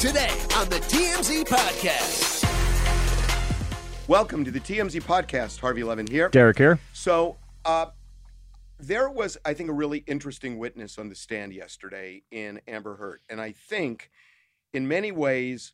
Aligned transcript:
Today 0.00 0.30
on 0.54 0.68
the 0.68 0.76
TMZ 0.76 1.44
Podcast. 1.44 2.44
Welcome 4.06 4.44
to 4.44 4.52
the 4.52 4.60
TMZ 4.60 5.02
podcast. 5.02 5.58
Harvey 5.58 5.82
Levin 5.82 6.06
here. 6.06 6.28
Derek 6.28 6.56
here. 6.56 6.78
So, 6.92 7.36
uh, 7.64 7.86
there 8.78 9.10
was, 9.10 9.36
I 9.44 9.54
think, 9.54 9.70
a 9.70 9.72
really 9.72 10.04
interesting 10.06 10.56
witness 10.56 10.98
on 10.98 11.08
the 11.08 11.16
stand 11.16 11.52
yesterday 11.52 12.22
in 12.30 12.60
Amber 12.68 12.94
Heard. 12.94 13.22
And 13.28 13.40
I 13.40 13.50
think, 13.50 14.12
in 14.72 14.86
many 14.86 15.10
ways, 15.10 15.72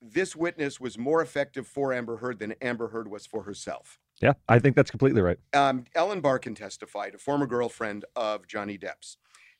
this 0.00 0.36
witness 0.36 0.78
was 0.78 0.96
more 0.96 1.20
effective 1.20 1.66
for 1.66 1.92
Amber 1.92 2.18
Heard 2.18 2.38
than 2.38 2.54
Amber 2.62 2.86
Heard 2.86 3.10
was 3.10 3.26
for 3.26 3.42
herself. 3.42 3.98
Yeah, 4.22 4.34
I 4.48 4.60
think 4.60 4.76
that's 4.76 4.92
completely 4.92 5.20
right. 5.20 5.38
Um, 5.52 5.84
Ellen 5.96 6.20
Barkin 6.20 6.54
testified, 6.54 7.16
a 7.16 7.18
former 7.18 7.48
girlfriend 7.48 8.04
of 8.14 8.46
Johnny 8.46 8.78
Depp's. 8.78 9.16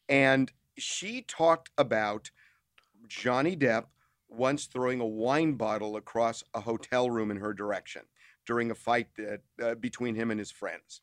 And 0.09 0.53
she 0.77 1.23
talked 1.23 1.71
about 1.77 2.31
Johnny 3.09 3.57
Depp 3.57 3.87
once 4.29 4.67
throwing 4.67 5.01
a 5.01 5.07
wine 5.07 5.55
bottle 5.55 5.97
across 5.97 6.45
a 6.55 6.61
hotel 6.61 7.11
room 7.11 7.31
in 7.31 7.39
her 7.39 7.53
direction 7.53 8.03
during 8.47 8.71
a 8.71 8.75
fight 8.75 9.09
that, 9.17 9.41
uh, 9.63 9.75
between 9.75 10.15
him 10.15 10.31
and 10.31 10.39
his 10.39 10.51
friends. 10.51 11.01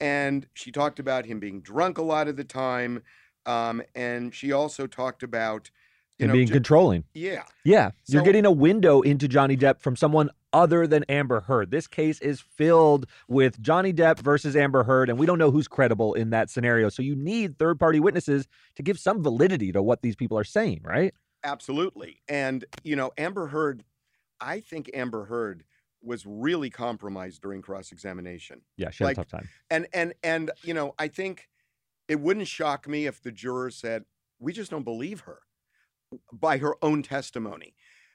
And 0.00 0.46
she 0.54 0.72
talked 0.72 0.98
about 0.98 1.26
him 1.26 1.40
being 1.40 1.60
drunk 1.60 1.98
a 1.98 2.02
lot 2.02 2.28
of 2.28 2.36
the 2.36 2.44
time. 2.44 3.02
Um, 3.46 3.82
and 3.94 4.34
she 4.34 4.52
also 4.52 4.86
talked 4.86 5.22
about, 5.22 5.70
you 6.18 6.24
And 6.24 6.28
know, 6.28 6.34
being 6.34 6.48
controlling. 6.48 7.04
yeah, 7.14 7.44
Yeah, 7.64 7.90
you're 8.08 8.22
getting 8.22 8.44
a 8.44 8.50
window 8.50 9.02
into 9.02 9.28
Johnny 9.28 9.56
Depp 9.56 9.80
from 9.80 9.96
someone 9.96 10.30
other 10.52 10.86
than 10.86 11.04
Amber 11.04 11.40
Heard. 11.40 11.70
This 11.70 11.86
case 11.86 12.20
is 12.20 12.40
filled 12.40 13.06
with 13.28 13.60
Johnny 13.60 13.92
Depp 13.92 14.18
versus 14.20 14.56
Amber 14.56 14.84
Heard, 14.84 15.10
and 15.10 15.18
we 15.18 15.26
don't 15.26 15.38
know 15.38 15.50
who's 15.50 15.68
credible 15.68 16.14
in 16.14 16.30
that 16.30 16.48
scenario. 16.50 16.88
So 16.88 17.02
you 17.02 17.14
need 17.14 17.58
third 17.58 17.78
party 17.78 18.00
witnesses 18.00 18.48
to 18.76 18.82
give 18.82 18.98
some 18.98 19.22
validity 19.22 19.72
to 19.72 19.82
what 19.82 20.00
these 20.02 20.16
people 20.16 20.38
are 20.38 20.44
saying, 20.44 20.80
right? 20.82 21.14
Absolutely. 21.44 22.20
And, 22.28 22.64
you 22.82 22.96
know, 22.96 23.12
Amber 23.18 23.46
Heard, 23.46 23.84
I 24.40 24.60
think 24.60 24.90
Amber 24.94 25.24
Heard 25.26 25.64
was 26.02 26.24
really 26.26 26.70
compromised 26.70 27.42
during 27.42 27.62
cross 27.62 27.92
examination. 27.92 28.62
Yeah, 28.76 28.90
she 28.90 29.04
had 29.04 29.08
Like- 29.08 29.18
a 29.18 29.20
tough 29.20 29.28
time. 29.40 29.48
And, 29.70 29.86
and, 29.92 30.14
and, 30.22 30.50
you 30.62 30.74
know, 30.74 30.94
I 30.98 31.08
think 31.08 31.48
it 32.08 32.20
wouldn't 32.20 32.48
shock 32.48 32.86
me 32.88 33.06
if 33.06 33.20
the 33.22 33.32
jurors 33.32 33.76
said, 33.76 34.04
we 34.38 34.52
just 34.52 34.70
don't 34.70 34.84
believe 34.84 35.20
her 35.20 35.40
by 36.32 36.58
her 36.58 36.74
own 36.82 37.02
testimony. 37.02 37.74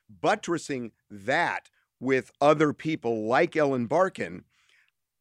Buttressing 0.09 0.91
that 1.09 1.69
with 1.99 2.31
other 2.39 2.73
people 2.73 3.25
like 3.27 3.55
Ellen 3.55 3.87
Barkin, 3.87 4.45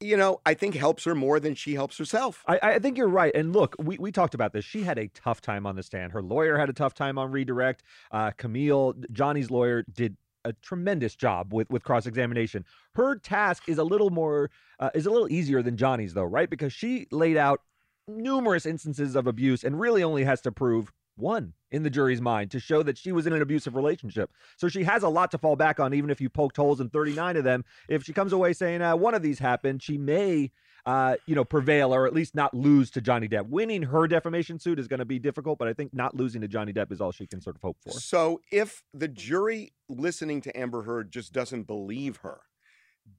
you 0.00 0.16
know, 0.16 0.40
I 0.46 0.54
think 0.54 0.74
helps 0.74 1.04
her 1.04 1.14
more 1.14 1.38
than 1.38 1.54
she 1.54 1.74
helps 1.74 1.98
herself. 1.98 2.42
I, 2.48 2.58
I 2.62 2.78
think 2.78 2.96
you're 2.96 3.08
right. 3.08 3.34
And 3.34 3.52
look, 3.52 3.76
we, 3.78 3.98
we 3.98 4.10
talked 4.10 4.34
about 4.34 4.52
this. 4.52 4.64
She 4.64 4.82
had 4.82 4.98
a 4.98 5.08
tough 5.08 5.40
time 5.40 5.66
on 5.66 5.76
the 5.76 5.82
stand. 5.82 6.12
Her 6.12 6.22
lawyer 6.22 6.58
had 6.58 6.70
a 6.70 6.72
tough 6.72 6.94
time 6.94 7.18
on 7.18 7.30
redirect. 7.30 7.82
Uh, 8.10 8.30
Camille, 8.36 8.94
Johnny's 9.12 9.50
lawyer, 9.50 9.84
did 9.92 10.16
a 10.44 10.54
tremendous 10.54 11.14
job 11.14 11.52
with 11.52 11.68
with 11.68 11.84
cross 11.84 12.06
examination. 12.06 12.64
Her 12.94 13.16
task 13.16 13.68
is 13.68 13.76
a 13.76 13.84
little 13.84 14.08
more 14.08 14.50
uh, 14.78 14.88
is 14.94 15.04
a 15.04 15.10
little 15.10 15.30
easier 15.30 15.62
than 15.62 15.76
Johnny's 15.76 16.14
though, 16.14 16.24
right? 16.24 16.48
Because 16.48 16.72
she 16.72 17.06
laid 17.10 17.36
out 17.36 17.60
numerous 18.08 18.64
instances 18.66 19.14
of 19.16 19.26
abuse 19.26 19.62
and 19.62 19.78
really 19.78 20.02
only 20.02 20.24
has 20.24 20.40
to 20.42 20.52
prove 20.52 20.92
one 21.20 21.52
in 21.70 21.82
the 21.82 21.90
jury's 21.90 22.20
mind 22.20 22.50
to 22.50 22.60
show 22.60 22.82
that 22.82 22.98
she 22.98 23.12
was 23.12 23.26
in 23.26 23.32
an 23.32 23.42
abusive 23.42 23.74
relationship. 23.76 24.30
So 24.56 24.68
she 24.68 24.82
has 24.84 25.02
a 25.02 25.08
lot 25.08 25.30
to 25.32 25.38
fall 25.38 25.56
back 25.56 25.78
on, 25.78 25.94
even 25.94 26.10
if 26.10 26.20
you 26.20 26.28
poked 26.28 26.56
holes 26.56 26.80
in 26.80 26.90
39 26.90 27.36
of 27.36 27.44
them. 27.44 27.64
If 27.88 28.04
she 28.04 28.12
comes 28.12 28.32
away 28.32 28.52
saying 28.52 28.82
uh, 28.82 28.96
one 28.96 29.14
of 29.14 29.22
these 29.22 29.38
happened, 29.38 29.82
she 29.82 29.98
may 29.98 30.50
uh, 30.86 31.16
you 31.26 31.34
know, 31.34 31.44
prevail 31.44 31.94
or 31.94 32.06
at 32.06 32.14
least 32.14 32.34
not 32.34 32.54
lose 32.54 32.90
to 32.92 33.00
Johnny 33.00 33.28
Depp. 33.28 33.48
Winning 33.48 33.82
her 33.82 34.06
defamation 34.06 34.58
suit 34.58 34.78
is 34.78 34.88
going 34.88 34.98
to 34.98 35.04
be 35.04 35.18
difficult, 35.18 35.58
but 35.58 35.68
I 35.68 35.72
think 35.72 35.92
not 35.92 36.14
losing 36.14 36.40
to 36.40 36.48
Johnny 36.48 36.72
Depp 36.72 36.90
is 36.92 37.00
all 37.00 37.12
she 37.12 37.26
can 37.26 37.40
sort 37.40 37.56
of 37.56 37.62
hope 37.62 37.76
for. 37.82 37.90
So 37.92 38.40
if 38.50 38.82
the 38.94 39.08
jury 39.08 39.72
listening 39.88 40.40
to 40.42 40.58
Amber 40.58 40.82
Heard 40.82 41.10
just 41.10 41.32
doesn't 41.32 41.64
believe 41.64 42.18
her, 42.18 42.40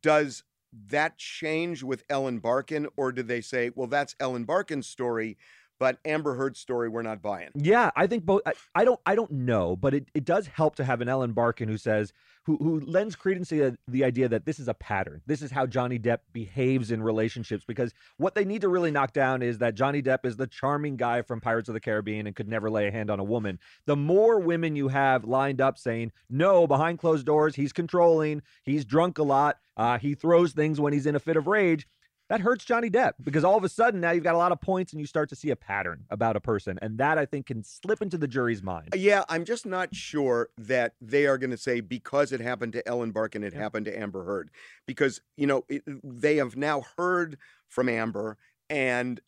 does 0.01 0.43
that 0.87 1.17
change 1.17 1.83
with 1.83 2.03
Ellen 2.09 2.39
Barkin, 2.39 2.87
or 2.95 3.11
do 3.11 3.23
they 3.23 3.41
say, 3.41 3.71
well, 3.75 3.87
that's 3.87 4.15
Ellen 4.19 4.45
Barkin's 4.45 4.87
story, 4.87 5.37
but 5.81 5.97
Amber 6.05 6.35
Heard's 6.35 6.59
story 6.59 6.89
we're 6.89 7.01
not 7.01 7.23
buying? 7.23 7.49
Yeah, 7.55 7.89
I 7.95 8.05
think 8.05 8.23
both. 8.23 8.43
I, 8.45 8.53
I 8.75 8.85
don't. 8.85 8.99
I 9.03 9.15
don't 9.15 9.31
know, 9.31 9.75
but 9.75 9.95
it, 9.95 10.09
it 10.13 10.25
does 10.25 10.45
help 10.45 10.75
to 10.75 10.83
have 10.83 11.01
an 11.01 11.09
Ellen 11.09 11.33
Barkin 11.33 11.67
who 11.67 11.77
says 11.79 12.13
who 12.43 12.57
who 12.57 12.81
lends 12.81 13.15
credence 13.15 13.49
to 13.49 13.55
the, 13.55 13.77
the 13.87 14.03
idea 14.03 14.29
that 14.29 14.45
this 14.45 14.59
is 14.59 14.67
a 14.67 14.75
pattern. 14.75 15.23
This 15.25 15.41
is 15.41 15.49
how 15.49 15.65
Johnny 15.65 15.97
Depp 15.97 16.19
behaves 16.33 16.91
in 16.91 17.01
relationships. 17.01 17.65
Because 17.65 17.95
what 18.17 18.35
they 18.35 18.45
need 18.45 18.61
to 18.61 18.69
really 18.69 18.91
knock 18.91 19.11
down 19.11 19.41
is 19.41 19.57
that 19.57 19.73
Johnny 19.73 20.03
Depp 20.03 20.23
is 20.23 20.37
the 20.37 20.45
charming 20.45 20.97
guy 20.97 21.23
from 21.23 21.41
Pirates 21.41 21.67
of 21.67 21.73
the 21.73 21.79
Caribbean 21.79 22.27
and 22.27 22.35
could 22.35 22.47
never 22.47 22.69
lay 22.69 22.87
a 22.87 22.91
hand 22.91 23.09
on 23.09 23.19
a 23.19 23.23
woman. 23.23 23.57
The 23.87 23.95
more 23.95 24.39
women 24.39 24.75
you 24.75 24.87
have 24.89 25.23
lined 25.23 25.61
up 25.61 25.79
saying 25.79 26.11
no 26.29 26.67
behind 26.67 26.99
closed 26.99 27.25
doors, 27.25 27.55
he's 27.55 27.73
controlling, 27.73 28.43
he's 28.65 28.85
drunk 28.85 29.17
a 29.17 29.23
lot, 29.23 29.57
uh, 29.77 29.97
he 29.97 30.13
throws 30.13 30.51
things 30.51 30.79
when 30.79 30.93
he's 30.93 31.07
in 31.07 31.15
a 31.15 31.19
fit 31.19 31.37
of 31.37 31.47
rage 31.47 31.87
that 32.31 32.39
hurts 32.39 32.63
Johnny 32.63 32.89
Depp 32.89 33.15
because 33.21 33.43
all 33.43 33.57
of 33.57 33.65
a 33.65 33.69
sudden 33.69 33.99
now 33.99 34.11
you've 34.11 34.23
got 34.23 34.35
a 34.35 34.37
lot 34.37 34.53
of 34.53 34.61
points 34.61 34.93
and 34.93 35.01
you 35.01 35.05
start 35.05 35.27
to 35.29 35.35
see 35.35 35.49
a 35.49 35.55
pattern 35.57 36.05
about 36.09 36.37
a 36.37 36.39
person. 36.39 36.79
And 36.81 36.97
that 36.97 37.17
I 37.17 37.25
think 37.25 37.47
can 37.47 37.61
slip 37.61 38.01
into 38.01 38.17
the 38.17 38.27
jury's 38.27 38.63
mind. 38.63 38.87
Uh, 38.93 38.97
yeah, 38.97 39.25
I'm 39.27 39.43
just 39.43 39.65
not 39.65 39.93
sure 39.93 40.47
that 40.57 40.93
they 41.01 41.25
are 41.25 41.37
going 41.37 41.49
to 41.49 41.57
say 41.57 41.81
because 41.81 42.31
it 42.31 42.39
happened 42.39 42.71
to 42.71 42.87
Ellen 42.87 43.11
Barkin, 43.11 43.43
it 43.43 43.51
Yeah. 43.51 43.59
happened 43.59 43.85
to 43.87 43.99
Amber 43.99 44.23
Heard. 44.23 44.49
Because, 44.87 45.19
you 45.35 45.45
know, 45.45 45.65
it, 45.67 45.83
they 45.85 46.37
have 46.37 46.55
now 46.55 46.85
heard 46.95 47.37
from 47.67 47.89
Amber 47.89 48.37
and 48.69 49.19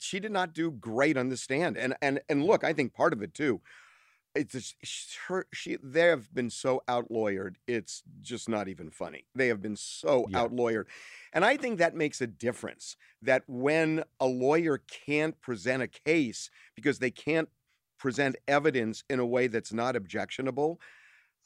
she 0.00 0.18
did 0.18 0.32
not 0.32 0.54
do 0.54 0.72
great 0.72 1.16
on 1.16 1.28
the 1.28 1.36
stand. 1.36 1.76
And 1.76 1.94
and 2.02 2.20
and 2.28 2.44
look, 2.44 2.64
I 2.64 2.72
think 2.72 2.94
part 2.94 3.12
of 3.12 3.22
it 3.22 3.32
too, 3.32 3.60
it's 4.36 4.52
just, 4.82 5.16
her 5.28 5.46
she 5.52 5.76
they 5.82 6.02
have 6.02 6.32
been 6.34 6.50
so 6.50 6.82
out 6.88 7.08
lawyered. 7.10 7.56
It's 7.66 8.02
just 8.20 8.48
not 8.48 8.68
even 8.68 8.90
funny. 8.90 9.26
They 9.34 9.48
have 9.48 9.62
been 9.62 9.76
so 9.76 10.26
Yeah. 10.26 10.40
out 10.40 10.52
lawyered. 10.52 10.86
And 11.32 11.44
I 11.44 11.56
think 11.56 11.78
that 11.78 11.94
makes 11.94 12.20
a 12.20 12.26
difference 12.26 12.96
that 13.22 13.44
when 13.46 14.04
a 14.20 14.26
lawyer 14.26 14.78
can't 14.78 15.40
present 15.40 15.82
a 15.82 15.88
case 15.88 16.50
because 16.74 16.98
they 16.98 17.10
can't 17.10 17.48
present 17.98 18.36
evidence 18.46 19.02
in 19.08 19.18
a 19.20 19.26
way 19.26 19.46
that's 19.46 19.72
not 19.72 19.96
objectionable, 19.96 20.80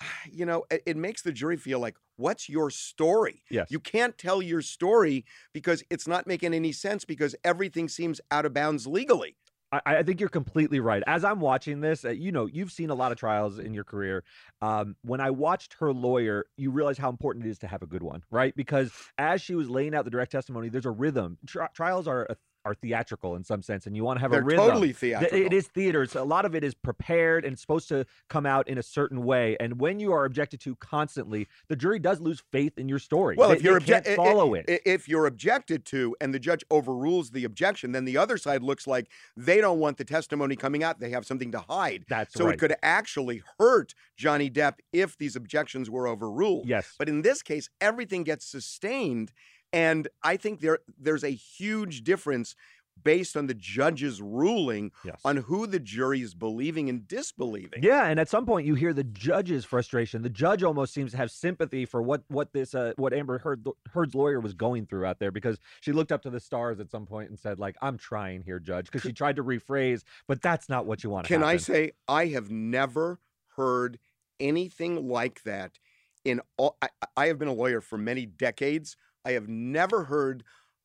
you 0.30 0.46
know, 0.46 0.64
it, 0.70 0.82
it 0.86 0.96
makes 0.96 1.22
the 1.22 1.32
jury 1.32 1.56
feel 1.56 1.78
like, 1.80 1.96
what's 2.16 2.48
your 2.48 2.70
story? 2.70 3.44
Yes. 3.50 3.68
You 3.68 3.80
can't 3.80 4.16
tell 4.18 4.42
your 4.42 4.62
story 4.62 5.24
because 5.52 5.82
it's 5.90 6.06
not 6.08 6.26
making 6.26 6.54
any 6.54 6.72
sense 6.72 7.04
because 7.04 7.34
everything 7.44 7.88
seems 7.88 8.20
out 8.30 8.46
of 8.46 8.52
bounds 8.54 8.86
legally. 8.86 9.36
I, 9.72 9.80
I 9.86 10.02
think 10.02 10.20
you're 10.20 10.28
completely 10.28 10.80
right. 10.80 11.02
As 11.06 11.24
I'm 11.24 11.40
watching 11.40 11.80
this, 11.80 12.04
uh, 12.04 12.10
you 12.10 12.32
know, 12.32 12.46
you've 12.46 12.72
seen 12.72 12.90
a 12.90 12.94
lot 12.94 13.12
of 13.12 13.18
trials 13.18 13.58
in 13.58 13.72
your 13.72 13.84
career. 13.84 14.24
Um, 14.60 14.96
when 15.02 15.20
I 15.20 15.30
watched 15.30 15.74
her 15.74 15.92
lawyer, 15.92 16.46
you 16.56 16.70
realize 16.70 16.98
how 16.98 17.08
important 17.08 17.46
it 17.46 17.50
is 17.50 17.58
to 17.60 17.66
have 17.66 17.82
a 17.82 17.86
good 17.86 18.02
one, 18.02 18.24
right? 18.30 18.54
Because 18.56 18.92
as 19.18 19.40
she 19.40 19.54
was 19.54 19.68
laying 19.70 19.94
out 19.94 20.04
the 20.04 20.10
direct 20.10 20.32
testimony, 20.32 20.68
there's 20.68 20.86
a 20.86 20.90
rhythm. 20.90 21.38
Tri- 21.46 21.68
trials 21.74 22.08
are 22.08 22.26
a, 22.30 22.36
are 22.64 22.74
theatrical 22.74 23.36
in 23.36 23.44
some 23.44 23.62
sense, 23.62 23.86
and 23.86 23.96
you 23.96 24.04
want 24.04 24.18
to 24.18 24.20
have 24.20 24.30
They're 24.30 24.40
a 24.40 24.44
rhythm. 24.44 24.66
totally 24.66 24.92
theatrical. 24.92 25.38
It 25.38 25.52
is 25.52 25.66
theater. 25.68 26.04
So 26.06 26.22
a 26.22 26.24
lot 26.24 26.44
of 26.44 26.54
it 26.54 26.62
is 26.62 26.74
prepared 26.74 27.44
and 27.44 27.58
supposed 27.58 27.88
to 27.88 28.04
come 28.28 28.44
out 28.44 28.68
in 28.68 28.76
a 28.76 28.82
certain 28.82 29.24
way. 29.24 29.56
And 29.58 29.80
when 29.80 29.98
you 29.98 30.12
are 30.12 30.24
objected 30.26 30.60
to 30.60 30.76
constantly, 30.76 31.48
the 31.68 31.76
jury 31.76 31.98
does 31.98 32.20
lose 32.20 32.42
faith 32.52 32.76
in 32.76 32.88
your 32.88 32.98
story. 32.98 33.36
Well, 33.36 33.48
They- 33.50 33.56
if 33.56 33.62
you're 33.62 33.80
obje- 33.80 34.14
follow 34.16 34.54
it. 34.54 34.66
i- 34.68 34.80
if 34.84 35.08
you're 35.08 35.26
objected 35.26 35.84
to 35.86 36.14
and 36.20 36.34
the 36.34 36.38
judge 36.38 36.62
overrules 36.70 37.30
the 37.30 37.44
objection, 37.44 37.92
then 37.92 38.04
the 38.04 38.16
other 38.18 38.36
side 38.36 38.62
looks 38.62 38.86
like 38.86 39.08
they 39.36 39.60
don't 39.60 39.78
want 39.78 39.96
the 39.96 40.04
testimony 40.04 40.54
coming 40.56 40.82
out. 40.82 41.00
They 41.00 41.10
have 41.10 41.24
something 41.24 41.50
to 41.52 41.60
hide. 41.60 42.04
That's 42.08 42.34
so 42.34 42.44
right. 42.44 42.54
it 42.54 42.58
could 42.60 42.74
actually 42.82 43.42
hurt 43.58 43.94
Johnny 44.16 44.50
Depp 44.50 44.74
if 44.92 45.16
these 45.16 45.34
objections 45.34 45.88
were 45.88 46.06
overruled. 46.06 46.68
yes. 46.68 46.94
But 46.98 47.08
in 47.08 47.22
this 47.22 47.42
case, 47.42 47.70
everything 47.80 48.22
gets 48.24 48.44
sustained, 48.44 49.32
and 49.72 50.08
I 50.22 50.36
think 50.36 50.60
there 50.60 50.80
there's 50.98 51.24
a 51.24 51.30
huge 51.30 52.02
difference 52.02 52.54
based 53.02 53.36
on 53.36 53.46
the 53.46 53.54
judge's 53.54 54.20
ruling 54.20 54.92
yes. 55.04 55.20
on 55.24 55.38
who 55.38 55.66
the 55.66 55.78
jury 55.78 56.20
is 56.20 56.34
believing 56.34 56.88
and 56.88 57.06
disbelieving. 57.08 57.82
Yeah, 57.82 58.06
and 58.06 58.20
at 58.20 58.28
some 58.28 58.44
point 58.44 58.66
you 58.66 58.74
hear 58.74 58.92
the 58.92 59.04
judge's 59.04 59.64
frustration. 59.64 60.22
The 60.22 60.28
judge 60.28 60.62
almost 60.62 60.92
seems 60.92 61.12
to 61.12 61.16
have 61.16 61.30
sympathy 61.30 61.86
for 61.86 62.02
what 62.02 62.22
what 62.28 62.52
this 62.52 62.74
uh, 62.74 62.92
what 62.96 63.12
Amber 63.12 63.38
Heard, 63.38 63.64
Heard's 63.92 64.14
lawyer 64.14 64.40
was 64.40 64.54
going 64.54 64.86
through 64.86 65.06
out 65.06 65.18
there 65.18 65.30
because 65.30 65.58
she 65.80 65.92
looked 65.92 66.12
up 66.12 66.22
to 66.22 66.30
the 66.30 66.40
stars 66.40 66.80
at 66.80 66.90
some 66.90 67.06
point 67.06 67.30
and 67.30 67.38
said 67.38 67.58
like, 67.58 67.76
"I'm 67.80 67.98
trying 67.98 68.42
here, 68.42 68.58
judge," 68.58 68.86
because 68.86 69.02
she 69.02 69.12
tried 69.12 69.36
to 69.36 69.44
rephrase, 69.44 70.02
but 70.26 70.42
that's 70.42 70.68
not 70.68 70.86
what 70.86 71.02
you 71.04 71.10
want 71.10 71.26
to 71.26 71.32
Can 71.32 71.42
I 71.42 71.56
say 71.56 71.92
I 72.08 72.26
have 72.26 72.50
never 72.50 73.18
heard 73.56 73.98
anything 74.38 75.08
like 75.08 75.42
that 75.44 75.78
in 76.24 76.40
all 76.56 76.76
I, 76.82 76.88
I 77.16 77.26
have 77.26 77.38
been 77.38 77.48
a 77.48 77.52
lawyer 77.52 77.80
for 77.80 77.98
many 77.98 78.26
decades. 78.26 78.96
I 79.24 79.32
have 79.32 79.48
never 79.48 80.04
heard 80.04 80.44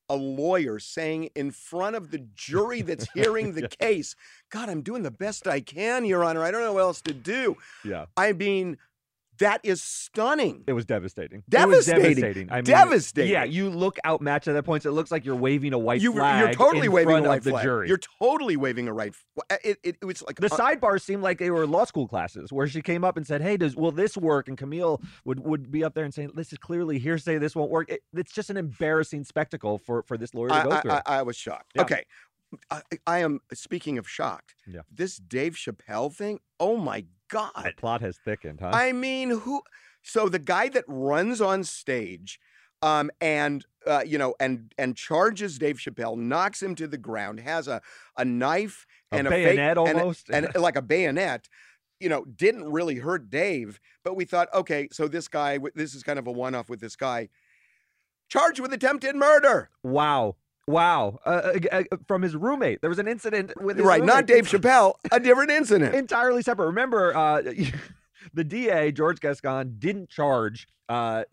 a 0.09 0.15
lawyer 0.15 0.79
saying 0.79 1.29
in 1.35 1.51
front 1.51 1.95
of 1.95 2.11
the 2.11 2.19
jury 2.35 2.81
that's 2.81 3.07
hearing 3.13 3.53
the 3.53 3.67
case, 3.79 4.15
God, 4.49 4.69
I'm 4.69 4.81
doing 4.81 5.03
the 5.03 5.11
best 5.11 5.47
I 5.47 5.61
can, 5.61 6.05
Your 6.05 6.23
Honor. 6.23 6.43
I 6.43 6.51
don't 6.51 6.61
know 6.61 6.73
what 6.73 6.81
else 6.81 7.01
to 7.01 7.13
do. 7.13 7.57
Yeah. 7.83 8.05
I 8.15 8.33
mean, 8.33 8.77
That 9.39 9.59
is 9.63 9.81
stunning. 9.81 10.63
It 10.67 10.73
was 10.73 10.85
devastating. 10.85 11.43
It 11.51 11.67
was 11.67 11.85
Devastating. 11.85 12.01
devastating. 12.15 12.51
I 12.51 12.55
mean, 12.57 12.63
Devastating. 12.63 13.31
Yeah, 13.31 13.43
you 13.43 13.69
look 13.69 13.97
outmatched 14.05 14.47
at 14.47 14.53
that 14.53 14.63
point. 14.63 14.83
So 14.83 14.89
it 14.89 14.93
looks 14.93 15.11
like 15.11 15.25
you're 15.25 15.35
waving 15.35 15.73
a 15.73 15.77
white 15.77 16.01
You, 16.01 16.13
flag. 16.13 16.39
you're 16.43 16.53
totally 16.53 16.85
in 16.87 16.91
waving 16.93 17.09
front 17.09 17.25
a 17.25 17.29
white 17.29 17.37
of 17.39 17.43
the 17.43 17.49
flag. 17.51 17.63
jury. 17.63 17.87
You're 17.87 17.99
totally 18.21 18.55
waving 18.57 18.87
a 18.87 18.93
right. 18.93 19.13
f- 19.13 19.59
It, 19.63 19.77
it, 19.83 19.97
it 20.01 20.05
was 20.05 20.21
like 20.23 20.37
the 20.37 20.47
uh, 20.53 20.57
sidebars 20.57 21.01
seemed 21.01 21.23
like 21.23 21.39
they 21.39 21.51
were 21.51 21.67
law 21.67 21.85
school 21.85 22.07
classes 22.07 22.53
where 22.53 22.67
she 22.67 22.81
came 22.81 23.03
up 23.03 23.17
and 23.17 23.25
said, 23.27 23.41
"Hey, 23.41 23.57
does 23.57 23.75
will 23.75 23.91
this 23.91 24.15
work?" 24.15 24.47
And 24.47 24.57
Camille 24.57 25.01
would 25.25 25.39
would 25.41 25.71
be 25.71 25.83
up 25.83 25.93
there 25.95 26.05
and 26.05 26.13
saying, 26.13 26.31
"This 26.35 26.51
is 26.51 26.57
clearly 26.57 26.99
hearsay. 26.99 27.37
This 27.37 27.55
won't 27.55 27.71
work." 27.71 27.89
It, 27.89 28.01
it's 28.13 28.31
just 28.33 28.49
an 28.49 28.57
embarrassing 28.57 29.23
spectacle 29.25 29.77
for 29.79 30.03
for 30.03 30.17
this 30.17 30.33
lawyer 30.33 30.49
to 30.49 30.55
I, 30.55 30.63
go 30.63 30.71
I- 30.71 30.81
through. 30.81 30.91
I, 30.91 31.01
I 31.05 31.21
was 31.23 31.35
shocked. 31.35 31.73
Yeah. 31.75 31.81
Okay. 31.81 32.03
I, 32.71 32.81
I 33.05 33.19
am 33.19 33.39
speaking 33.53 33.97
of 33.97 34.07
shocked. 34.07 34.55
Yeah. 34.65 34.81
This 34.89 35.17
Dave 35.17 35.55
Chappelle 35.55 36.13
thing. 36.13 36.39
Oh 36.59 36.77
my 36.77 37.05
the 37.63 37.73
plot 37.77 38.01
has 38.01 38.17
thickened, 38.17 38.59
huh? 38.61 38.71
I 38.73 38.91
mean, 38.91 39.29
who? 39.29 39.61
So 40.03 40.29
the 40.29 40.39
guy 40.39 40.69
that 40.69 40.83
runs 40.87 41.41
on 41.41 41.63
stage, 41.63 42.39
um, 42.81 43.09
and 43.19 43.65
uh, 43.85 44.03
you 44.05 44.17
know, 44.17 44.35
and 44.39 44.73
and 44.77 44.95
charges 44.95 45.57
Dave 45.57 45.77
Chappelle, 45.77 46.17
knocks 46.17 46.61
him 46.61 46.75
to 46.75 46.87
the 46.87 46.97
ground, 46.97 47.39
has 47.39 47.67
a 47.67 47.81
a 48.17 48.25
knife 48.25 48.85
a 49.11 49.17
and 49.17 49.29
bayonet 49.29 49.77
a 49.77 49.83
and 49.83 49.99
almost. 49.99 50.29
and 50.29 50.53
like 50.55 50.75
a 50.75 50.81
bayonet. 50.81 51.47
You 51.99 52.09
know, 52.09 52.25
didn't 52.25 52.69
really 52.71 52.95
hurt 52.95 53.29
Dave, 53.29 53.79
but 54.03 54.15
we 54.15 54.25
thought, 54.25 54.53
okay, 54.53 54.89
so 54.91 55.07
this 55.07 55.29
guy, 55.29 55.59
this 55.75 55.95
is 55.95 56.03
kind 56.03 56.19
of 56.19 56.27
a 56.27 56.31
one-off 56.31 56.69
with 56.69 56.81
this 56.81 56.97
guy, 56.97 57.29
charged 58.27 58.59
with 58.59 58.73
attempted 58.73 59.15
murder. 59.15 59.69
wow, 59.81 60.35
wow. 60.67 61.19
Uh, 61.25 61.53
uh, 61.71 61.83
uh, 61.91 61.97
from 62.07 62.21
his 62.21 62.35
roommate, 62.35 62.81
there 62.81 62.89
was 62.89 62.99
an 62.99 63.07
incident 63.07 63.53
with 63.61 63.77
his 63.77 63.85
Right, 63.85 64.03
not. 64.03 64.25
Dave 64.25 64.47
Chappelle, 64.47 64.95
a 65.11 65.19
different 65.19 65.51
incident. 65.51 65.95
entirely 65.95 66.41
separate. 66.41 66.67
Remember, 66.67 67.15
uh, 67.15 67.41
the 68.33 68.43
DA 68.43 68.91
George 68.91 69.19
Gascon 69.19 69.75
didn't 69.79 70.09
charge. 70.09 70.67
Uh, 70.87 71.23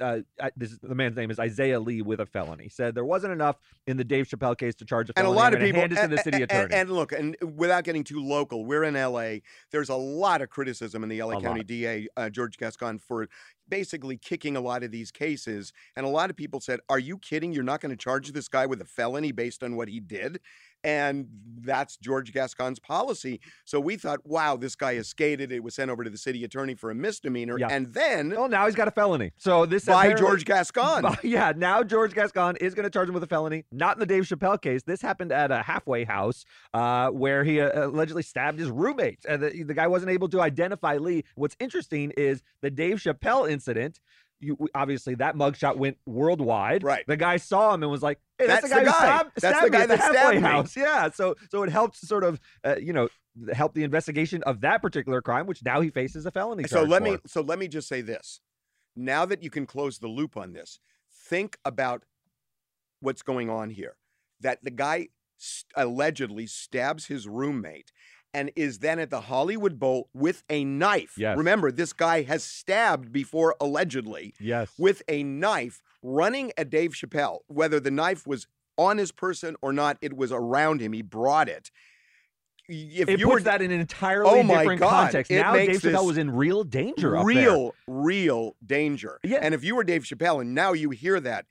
this 0.57 0.73
is, 0.73 0.79
the 0.79 0.95
man's 0.95 1.15
name 1.15 1.31
is 1.31 1.39
Isaiah 1.39 1.79
Lee 1.79 2.01
with 2.01 2.21
a 2.21 2.27
felony. 2.27 2.71
Said 2.71 2.95
there 2.95 3.05
wasn't 3.05 3.35
enough 3.35 3.57
in 3.87 3.99
the 3.99 4.05
Dave 4.05 4.27
Chappelle 4.27 4.57
case 4.57 4.75
to 4.77 4.87
charge 4.87 5.11
a 5.11 5.13
felony. 5.13 5.31
and 5.31 5.37
a 5.37 5.39
lot 5.39 5.53
of 5.53 5.61
people 5.61 5.81
hand 5.81 5.93
it 5.93 6.01
to 6.01 6.09
the 6.09 6.19
city 6.19 6.43
attorney. 6.43 6.75
And, 6.75 6.91
look, 6.91 7.13
and 7.13 7.37
without 7.55 7.85
getting 7.85 8.03
too 8.03 8.25
local, 8.25 8.65
we're 8.65 8.85
in 8.85 8.95
LA. 8.95 9.41
There's 9.71 9.91
a 9.91 9.95
lot 9.95 10.41
of 10.41 10.49
criticism 10.49 11.03
in 11.03 11.11
the 11.11 11.23
LA 11.23 11.39
A 11.39 11.43
County 11.43 11.61
lot. 11.61 11.67
DA 11.67 12.09
uh, 12.17 12.31
George 12.31 12.57
Gascon 12.57 12.99
for 12.99 13.29
basically 13.73 14.19
kicking 14.19 14.55
a 14.55 14.61
lot 14.61 14.83
of 14.83 14.91
these 14.91 15.11
cases. 15.11 15.73
And 15.97 16.05
a 16.05 16.11
lot 16.11 16.29
of 16.29 16.37
people 16.37 16.61
said, 16.61 16.81
"Are 16.91 16.99
you 16.99 17.17
kidding? 17.19 17.53
You're 17.55 17.65
not 17.65 17.81
going 17.81 17.91
to 17.91 17.97
charge 17.97 18.31
this 18.33 18.47
guy 18.49 18.67
with 18.67 18.83
a 18.83 18.85
felony 18.85 19.33
based 19.33 19.63
on 19.63 19.77
what 19.77 19.89
he 19.89 19.99
did?" 19.99 20.41
And 20.85 21.29
that's 21.65 21.97
George 21.97 22.33
Gascon's 22.33 22.79
policy. 22.81 23.41
So 23.65 23.79
we 23.79 23.97
thought, 23.97 24.27
"Wow, 24.27 24.57
this 24.57 24.75
guy 24.75 24.95
has 24.95 25.07
skated." 25.09 25.53
It 25.53 25.63
was 25.63 25.75
sent 25.75 25.91
over 25.91 26.03
to 26.03 26.11
the 26.11 26.19
city 26.19 26.43
attorney 26.43 26.75
for 26.75 26.91
a 26.91 26.95
misdemeanor, 26.95 27.57
Yeah. 27.59 27.69
and 27.71 27.95
then 27.95 28.31
well, 28.31 28.49
now 28.49 28.67
he's 28.67 28.75
got 28.75 28.89
a 28.89 28.91
felony. 28.91 29.33
So 29.37 29.65
this 29.65 29.85
by 29.85 30.13
George 30.15 30.45
Gascon. 30.45 31.05
Yeah, 31.23 31.53
now 31.57 31.83
George 31.85 32.15
Gascon 32.15 32.57
is 32.57 32.75
going 32.75 32.85
to 32.85 32.91
charge 32.91 33.09
him 33.09 33.15
with 33.15 33.23
a 33.23 33.29
felony. 33.29 33.65
Not 33.71 33.97
in 33.97 34.01
the 34.01 34.07
Dave 34.07 34.25
Chappelle 34.25 34.61
case. 34.61 34.83
This 34.83 35.01
happened 35.01 35.31
at 35.31 35.51
a 35.53 35.63
halfway 35.63 36.05
house 36.05 36.45
uh, 36.75 37.11
where 37.11 37.45
he 37.45 37.61
uh, 37.61 37.87
allegedly 37.87 38.23
stabbed 38.23 38.59
his 38.59 38.71
roommate. 38.71 39.21
And 39.29 39.43
the, 39.43 39.63
the 39.63 39.75
guy 39.75 39.87
wasn't 39.87 40.11
able 40.11 40.29
to 40.31 40.41
identify 40.41 40.97
Lee. 40.97 41.25
What's 41.37 41.57
interesting 41.61 42.11
is 42.17 42.43
the 42.61 42.71
Dave 42.71 42.97
Chappelle 42.99 43.49
incident. 43.49 44.01
You, 44.43 44.59
obviously, 44.75 45.15
that 45.15 45.37
mugshot 45.37 45.77
went 45.77 45.97
worldwide. 46.05 46.83
Right. 46.83 47.05
The 47.07 47.17
guy 47.17 47.37
saw 47.37 47.73
him 47.73 47.83
and 47.83 47.91
was 47.93 48.03
like, 48.03 48.19
"Hey, 48.39 48.49
that's, 48.49 48.69
That's 48.69 48.75
the 48.75 48.79
guy, 48.81 48.85
the 48.85 48.91
guy. 48.91 48.99
stabbed, 48.99 49.31
That's 49.37 49.43
the 49.43 49.49
stabbed 49.49 49.65
me 49.65 49.71
guy 49.71 49.83
at 49.83 49.89
the 49.89 49.97
that 49.97 50.11
stabbed 50.13 50.35
me." 50.35 50.41
house." 50.43 50.77
Yeah. 50.77 51.11
So, 51.11 51.37
so 51.51 51.63
it 51.63 51.71
helped 51.71 51.97
sort 51.97 52.25
of, 52.25 52.41
uh, 52.65 52.77
you 52.77 52.93
know, 52.93 53.09
help 53.53 53.75
the 53.75 53.85
investigation 53.85 54.43
of 54.43 54.61
that 54.63 54.83
particular 54.83 55.23
crime, 55.23 55.47
which 55.47 55.65
now 55.65 55.81
he 55.81 55.91
faces 55.91 56.27
a 56.27 56.31
felony. 56.31 56.65
So 56.65 56.83
let 56.83 57.03
for. 57.03 57.13
me 57.13 57.19
so 57.27 57.41
let 57.41 57.59
me 57.59 57.69
just 57.69 57.89
say 57.89 58.01
this. 58.01 58.41
Now 58.97 59.25
that 59.25 59.43
you 59.43 59.49
can 59.51 59.65
close 59.65 59.99
the 59.99 60.09
loop 60.09 60.37
on 60.37 60.53
this, 60.53 60.79
think 61.11 61.57
about 61.65 62.05
what's 63.01 63.23
going 63.23 63.49
on 63.49 63.71
here. 63.71 63.97
That 64.41 64.59
the 64.63 64.71
guy 64.71 65.09
st- 65.39 65.73
allegedly 65.77 66.47
stabs 66.47 67.07
his 67.07 67.27
roommate 67.29 67.93
and 68.35 68.51
is 68.57 68.79
then 68.79 68.99
at 68.99 69.11
the 69.11 69.23
Hollywood 69.23 69.79
Bowl 69.79 70.09
with 70.15 70.43
a 70.49 70.65
knife. 70.65 71.15
Yes. 71.17 71.37
Remember, 71.37 71.71
this 71.71 71.93
guy 71.93 72.23
has 72.23 72.43
stabbed 72.43 73.13
before 73.13 73.55
allegedly 73.61 74.35
Yes. 74.41 74.71
with 74.79 75.03
a 75.09 75.23
knife 75.23 75.83
running 76.03 76.53
at 76.57 76.71
Dave 76.71 76.93
Chappelle. 76.93 77.41
Whether 77.49 77.79
the 77.81 77.91
knife 77.91 78.27
was 78.27 78.47
on 78.79 78.99
his 78.99 79.13
person 79.13 79.55
or 79.61 79.73
not, 79.73 79.99
it 80.01 80.17
was 80.17 80.33
around 80.33 80.81
him. 80.81 80.93
He 80.93 81.03
brought 81.03 81.49
it. 81.49 81.71
If 82.69 83.09
it 83.09 83.19
you 83.19 83.27
puts 83.27 83.35
were 83.35 83.41
that 83.41 83.61
in 83.61 83.71
an 83.71 83.81
entirely 83.81 84.31
Oh 84.31 84.43
my 84.43 84.59
different 84.61 84.81
God, 84.81 84.91
context. 85.05 85.31
Now 85.31 85.53
Dave 85.53 85.71
Chappelle 85.81 86.07
was 86.07 86.17
in 86.17 86.31
real 86.31 86.65
danger. 86.65 87.17
up 87.17 87.27
there. 87.27 87.37
real, 87.37 87.75
real 87.87 88.57
danger. 88.65 89.19
Yeah. 89.23 89.41
And 89.43 89.53
if 89.53 89.63
you 89.65 89.75
were 89.75 89.85
Dave 89.85 90.05
Chappelle 90.05 90.41
and 90.41 90.55
now 90.55 90.73
you 90.73 90.91
hear 90.91 91.21
that, 91.21 91.47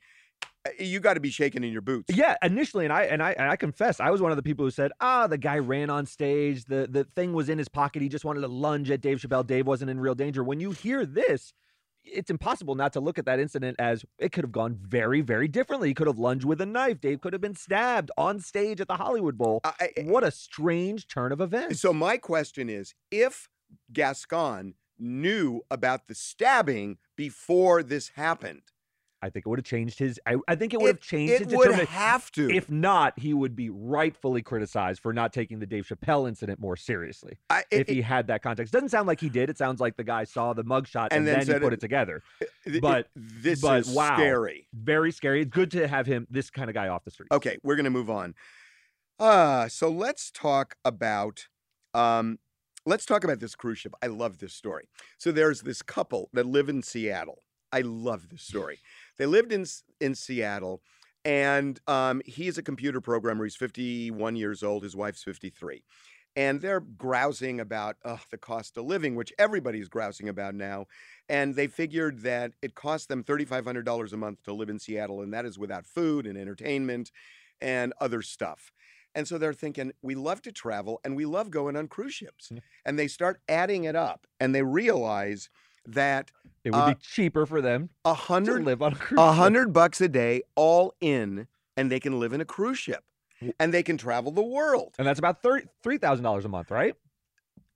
you 0.78 1.00
got 1.00 1.14
to 1.14 1.20
be 1.20 1.30
shaking 1.30 1.64
in 1.64 1.72
your 1.72 1.82
boots. 1.82 2.14
Yeah, 2.14 2.36
initially, 2.42 2.84
and 2.84 2.92
I 2.92 3.02
and 3.04 3.22
I 3.22 3.32
and 3.32 3.48
I 3.50 3.56
confess, 3.56 3.98
I 4.00 4.10
was 4.10 4.20
one 4.22 4.30
of 4.30 4.36
the 4.36 4.42
people 4.42 4.64
who 4.64 4.70
said, 4.70 4.92
"Ah, 5.00 5.26
the 5.26 5.38
guy 5.38 5.58
ran 5.58 5.90
on 5.90 6.06
stage. 6.06 6.64
the 6.66 6.86
The 6.90 7.04
thing 7.16 7.32
was 7.32 7.48
in 7.48 7.58
his 7.58 7.68
pocket. 7.68 8.02
He 8.02 8.08
just 8.08 8.24
wanted 8.24 8.40
to 8.42 8.48
lunge 8.48 8.90
at 8.90 9.00
Dave 9.00 9.18
Chappelle. 9.18 9.46
Dave 9.46 9.66
wasn't 9.66 9.90
in 9.90 9.98
real 10.00 10.14
danger." 10.14 10.44
When 10.44 10.60
you 10.60 10.70
hear 10.70 11.04
this, 11.04 11.52
it's 12.04 12.30
impossible 12.30 12.74
not 12.74 12.92
to 12.94 13.00
look 13.00 13.18
at 13.18 13.24
that 13.26 13.38
incident 13.40 13.76
as 13.78 14.04
it 14.18 14.32
could 14.32 14.44
have 14.44 14.52
gone 14.52 14.74
very, 14.80 15.20
very 15.20 15.46
differently. 15.48 15.88
He 15.88 15.94
could 15.94 16.06
have 16.08 16.18
lunged 16.18 16.44
with 16.44 16.60
a 16.60 16.66
knife. 16.66 17.00
Dave 17.00 17.20
could 17.20 17.32
have 17.32 17.42
been 17.42 17.54
stabbed 17.56 18.10
on 18.16 18.40
stage 18.40 18.80
at 18.80 18.88
the 18.88 18.96
Hollywood 18.96 19.36
Bowl. 19.38 19.60
I- 19.64 19.90
I- 19.98 20.02
What 20.02 20.24
a 20.24 20.30
strange 20.32 21.06
turn 21.06 21.30
of 21.32 21.40
events. 21.40 21.80
so 21.80 21.92
my 21.92 22.16
question 22.18 22.68
is, 22.68 22.94
if 23.10 23.48
Gascon 23.92 24.74
knew 24.98 25.62
about 25.70 26.06
the 26.08 26.14
stabbing 26.14 26.98
before 27.16 27.82
this 27.82 28.08
happened, 28.10 28.62
I 29.22 29.30
think 29.30 29.46
it 29.46 29.48
would 29.48 29.58
have 29.60 29.64
changed 29.64 29.98
his. 30.00 30.18
I, 30.26 30.36
I 30.48 30.56
think 30.56 30.74
it 30.74 30.80
would 30.80 30.88
have 30.88 31.00
changed 31.00 31.34
it 31.34 31.44
his 31.44 31.54
would 31.56 31.72
have 31.88 32.30
to. 32.32 32.50
If 32.50 32.68
not, 32.70 33.16
he 33.18 33.32
would 33.32 33.54
be 33.54 33.70
rightfully 33.70 34.42
criticized 34.42 35.00
for 35.00 35.12
not 35.12 35.32
taking 35.32 35.60
the 35.60 35.66
Dave 35.66 35.86
Chappelle 35.86 36.26
incident 36.26 36.58
more 36.58 36.76
seriously. 36.76 37.38
I, 37.48 37.62
if 37.70 37.88
it- 37.88 37.94
he 37.94 38.02
had 38.02 38.26
that 38.26 38.42
context, 38.42 38.72
doesn't 38.72 38.88
sound 38.88 39.06
like 39.06 39.20
he 39.20 39.28
did. 39.28 39.48
It 39.48 39.56
sounds 39.58 39.80
like 39.80 39.96
the 39.96 40.02
guy 40.04 40.24
saw 40.24 40.52
the 40.54 40.64
mugshot 40.64 41.08
and, 41.12 41.18
And 41.18 41.26
then 41.28 41.46
then, 41.46 41.56
he 41.56 41.64
put 41.64 41.72
it- 41.72 41.76
it 41.76 41.80
together. 41.80 42.22
it- 42.64 42.82
but- 42.82 43.08
this 43.14 43.60
but 43.60 43.80
is 43.80 43.90
wow. 43.94 44.16
scary. 44.16 44.66
Very 44.74 45.12
scary. 45.12 45.42
It's 45.42 45.50
good 45.50 45.70
to 45.70 45.86
have 45.86 46.06
him, 46.06 46.26
this 46.28 46.50
kind 46.50 46.68
of 46.68 46.74
guy, 46.74 46.88
off 46.88 47.04
the 47.04 47.12
street. 47.12 47.28
Okay, 47.30 47.58
we're 47.62 47.76
going 47.76 47.84
to 47.84 47.90
move 47.90 48.10
on. 48.10 48.34
Uh, 49.20 49.68
so 49.68 49.88
let's 49.88 50.30
talk 50.32 50.74
about 50.84 51.46
um, 51.94 52.38
let's 52.86 53.06
talk 53.06 53.22
about 53.22 53.38
this 53.38 53.54
cruise 53.54 53.78
ship. 53.78 53.94
I 54.02 54.06
love 54.08 54.38
this 54.38 54.52
story. 54.54 54.88
So 55.18 55.30
there's 55.30 55.60
this 55.60 55.82
couple 55.82 56.28
that 56.32 56.46
live 56.46 56.68
in 56.68 56.82
Seattle. 56.82 57.42
I 57.72 57.82
love 57.82 58.28
this 58.28 58.42
story. 58.42 58.80
They 59.22 59.26
lived 59.26 59.52
in 59.52 59.64
in 60.00 60.16
Seattle, 60.16 60.82
and 61.24 61.78
um, 61.86 62.22
he's 62.26 62.58
a 62.58 62.62
computer 62.62 63.00
programmer. 63.00 63.44
He's 63.44 63.54
51 63.54 64.34
years 64.34 64.64
old. 64.64 64.82
His 64.82 64.96
wife's 64.96 65.22
53. 65.22 65.84
And 66.34 66.60
they're 66.60 66.80
grousing 66.80 67.60
about 67.60 67.98
uh, 68.04 68.16
the 68.32 68.36
cost 68.36 68.76
of 68.76 68.84
living, 68.84 69.14
which 69.14 69.32
everybody's 69.38 69.88
grousing 69.88 70.28
about 70.28 70.56
now. 70.56 70.86
And 71.28 71.54
they 71.54 71.68
figured 71.68 72.22
that 72.22 72.54
it 72.62 72.74
cost 72.74 73.08
them 73.08 73.22
$3,500 73.22 74.12
a 74.12 74.16
month 74.16 74.42
to 74.42 74.52
live 74.52 74.68
in 74.68 74.80
Seattle, 74.80 75.20
and 75.20 75.32
that 75.32 75.44
is 75.44 75.56
without 75.56 75.86
food 75.86 76.26
and 76.26 76.36
entertainment 76.36 77.12
and 77.60 77.92
other 78.00 78.22
stuff. 78.22 78.72
And 79.14 79.28
so 79.28 79.38
they're 79.38 79.52
thinking, 79.52 79.92
we 80.02 80.16
love 80.16 80.42
to 80.42 80.50
travel 80.50 81.00
and 81.04 81.14
we 81.14 81.26
love 81.26 81.48
going 81.52 81.76
on 81.76 81.86
cruise 81.86 82.14
ships. 82.14 82.50
And 82.84 82.98
they 82.98 83.06
start 83.06 83.40
adding 83.48 83.84
it 83.84 83.94
up 83.94 84.26
and 84.40 84.52
they 84.52 84.64
realize 84.64 85.48
that 85.86 86.30
It 86.64 86.70
would 86.72 86.78
uh, 86.78 86.88
be 86.94 87.00
cheaper 87.00 87.46
for 87.46 87.60
them 87.60 87.90
a 88.04 88.14
hundred 88.14 88.64
live 88.64 88.82
on 88.82 88.92
a 88.92 88.96
cruise 88.96 89.18
a 89.20 89.32
hundred 89.32 89.72
bucks 89.72 90.00
a 90.00 90.08
day 90.08 90.42
all 90.54 90.94
in 91.00 91.46
and 91.76 91.90
they 91.90 92.00
can 92.00 92.18
live 92.20 92.32
in 92.32 92.40
a 92.40 92.44
cruise 92.44 92.78
ship 92.78 93.04
and 93.58 93.74
they 93.74 93.82
can 93.82 93.96
travel 93.96 94.30
the 94.30 94.42
world. 94.42 94.94
And 94.98 95.06
that's 95.06 95.18
about 95.18 95.42
thirty 95.42 95.66
three 95.82 95.98
thousand 95.98 96.24
dollars 96.24 96.44
a 96.44 96.48
month, 96.48 96.70
right? 96.70 96.94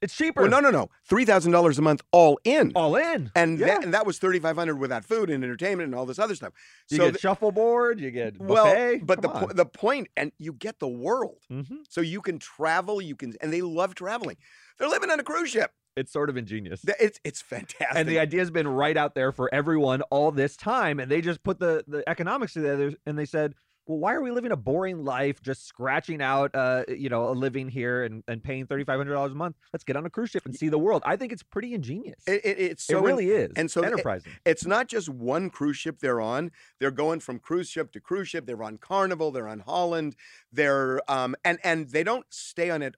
It's 0.02 0.14
cheaper. 0.14 0.42
Well, 0.42 0.50
no, 0.50 0.60
no, 0.60 0.70
no. 0.70 0.90
Three 1.08 1.24
thousand 1.24 1.52
dollars 1.52 1.78
a 1.78 1.82
month 1.82 2.02
all 2.12 2.38
in. 2.44 2.72
All 2.74 2.96
in. 2.96 3.30
and 3.34 3.58
yeah. 3.58 3.66
that, 3.66 3.84
and 3.84 3.94
that 3.94 4.06
was 4.06 4.18
thirty 4.18 4.38
five 4.38 4.54
hundred 4.56 4.76
without 4.76 5.04
food 5.04 5.30
and 5.30 5.42
entertainment 5.42 5.86
and 5.86 5.94
all 5.94 6.06
this 6.06 6.18
other 6.18 6.34
stuff. 6.34 6.52
you 6.90 6.98
so 6.98 7.04
get 7.04 7.10
th- 7.12 7.20
shuffleboard, 7.22 7.98
you 7.98 8.10
get 8.10 8.38
buffet. 8.38 8.46
well, 8.46 8.98
but 9.02 9.22
the 9.22 9.28
po- 9.28 9.52
the 9.52 9.64
point 9.66 10.08
and 10.16 10.32
you 10.38 10.52
get 10.52 10.78
the 10.78 10.88
world. 10.88 11.38
Mhm. 11.50 11.78
So 11.88 12.02
you 12.02 12.20
can 12.20 12.38
travel, 12.38 13.00
you 13.00 13.16
can 13.16 13.34
and 13.40 13.52
they 13.52 13.62
love 13.62 13.94
traveling. 13.94 14.36
They're 14.78 14.88
living 14.88 15.10
on 15.10 15.18
a 15.18 15.24
cruise 15.24 15.50
ship. 15.50 15.72
It's 15.96 16.12
sort 16.12 16.28
of 16.28 16.36
ingenious. 16.36 16.82
It's 17.00 17.18
it's 17.24 17.40
fantastic. 17.40 17.96
and 17.96 18.08
the 18.08 18.18
idea 18.18 18.40
has 18.40 18.50
been 18.50 18.68
right 18.68 18.96
out 18.96 19.14
there 19.14 19.32
for 19.32 19.52
everyone 19.52 20.02
all 20.02 20.30
this 20.30 20.56
time 20.56 21.00
and 21.00 21.10
they 21.10 21.20
just 21.20 21.42
put 21.42 21.58
the 21.58 21.84
the 21.88 22.06
economics 22.08 22.52
together 22.52 22.92
and 23.06 23.18
they 23.18 23.24
said 23.24 23.54
well 23.86 23.98
why 23.98 24.12
are 24.14 24.20
we 24.20 24.30
living 24.32 24.50
a 24.52 24.56
boring 24.56 25.04
life 25.04 25.40
just 25.40 25.66
scratching 25.66 26.20
out 26.20 26.50
uh 26.54 26.82
you 26.88 27.08
know 27.08 27.28
a 27.28 27.32
living 27.32 27.68
here 27.68 28.02
and, 28.04 28.22
and 28.28 28.42
paying 28.42 28.66
$3500 28.66 29.26
a 29.26 29.34
month 29.34 29.56
let's 29.72 29.84
get 29.84 29.96
on 29.96 30.04
a 30.04 30.10
cruise 30.10 30.30
ship 30.30 30.44
and 30.44 30.54
see 30.56 30.68
the 30.68 30.78
world 30.78 31.02
i 31.06 31.14
think 31.16 31.32
it's 31.32 31.42
pretty 31.44 31.72
ingenious 31.72 32.20
It- 32.26 32.44
it- 32.44 32.58
it's 32.58 32.82
so 32.84 32.96
it 32.96 32.98
in- 33.00 33.04
really 33.06 33.30
is 33.30 33.52
and 33.56 33.70
so 33.70 33.82
it- 33.84 34.02
it's 34.44 34.66
not 34.66 34.88
just 34.88 35.08
one 35.08 35.50
cruise 35.50 35.76
ship 35.76 35.98
they're 36.00 36.20
on. 36.20 36.50
They're 36.80 36.90
going 36.90 37.20
from 37.20 37.38
cruise 37.38 37.68
ship 37.70 37.92
to 37.92 38.00
cruise 38.00 38.28
ship. 38.28 38.44
They're 38.46 38.62
on 38.62 38.76
Carnival. 38.78 39.30
They're 39.30 39.48
on 39.48 39.60
Holland. 39.60 40.16
They're 40.52 41.00
um 41.10 41.36
and 41.44 41.58
and 41.64 41.88
they 41.88 42.02
don't 42.04 42.26
stay 42.30 42.70
on 42.70 42.82
it 42.82 42.96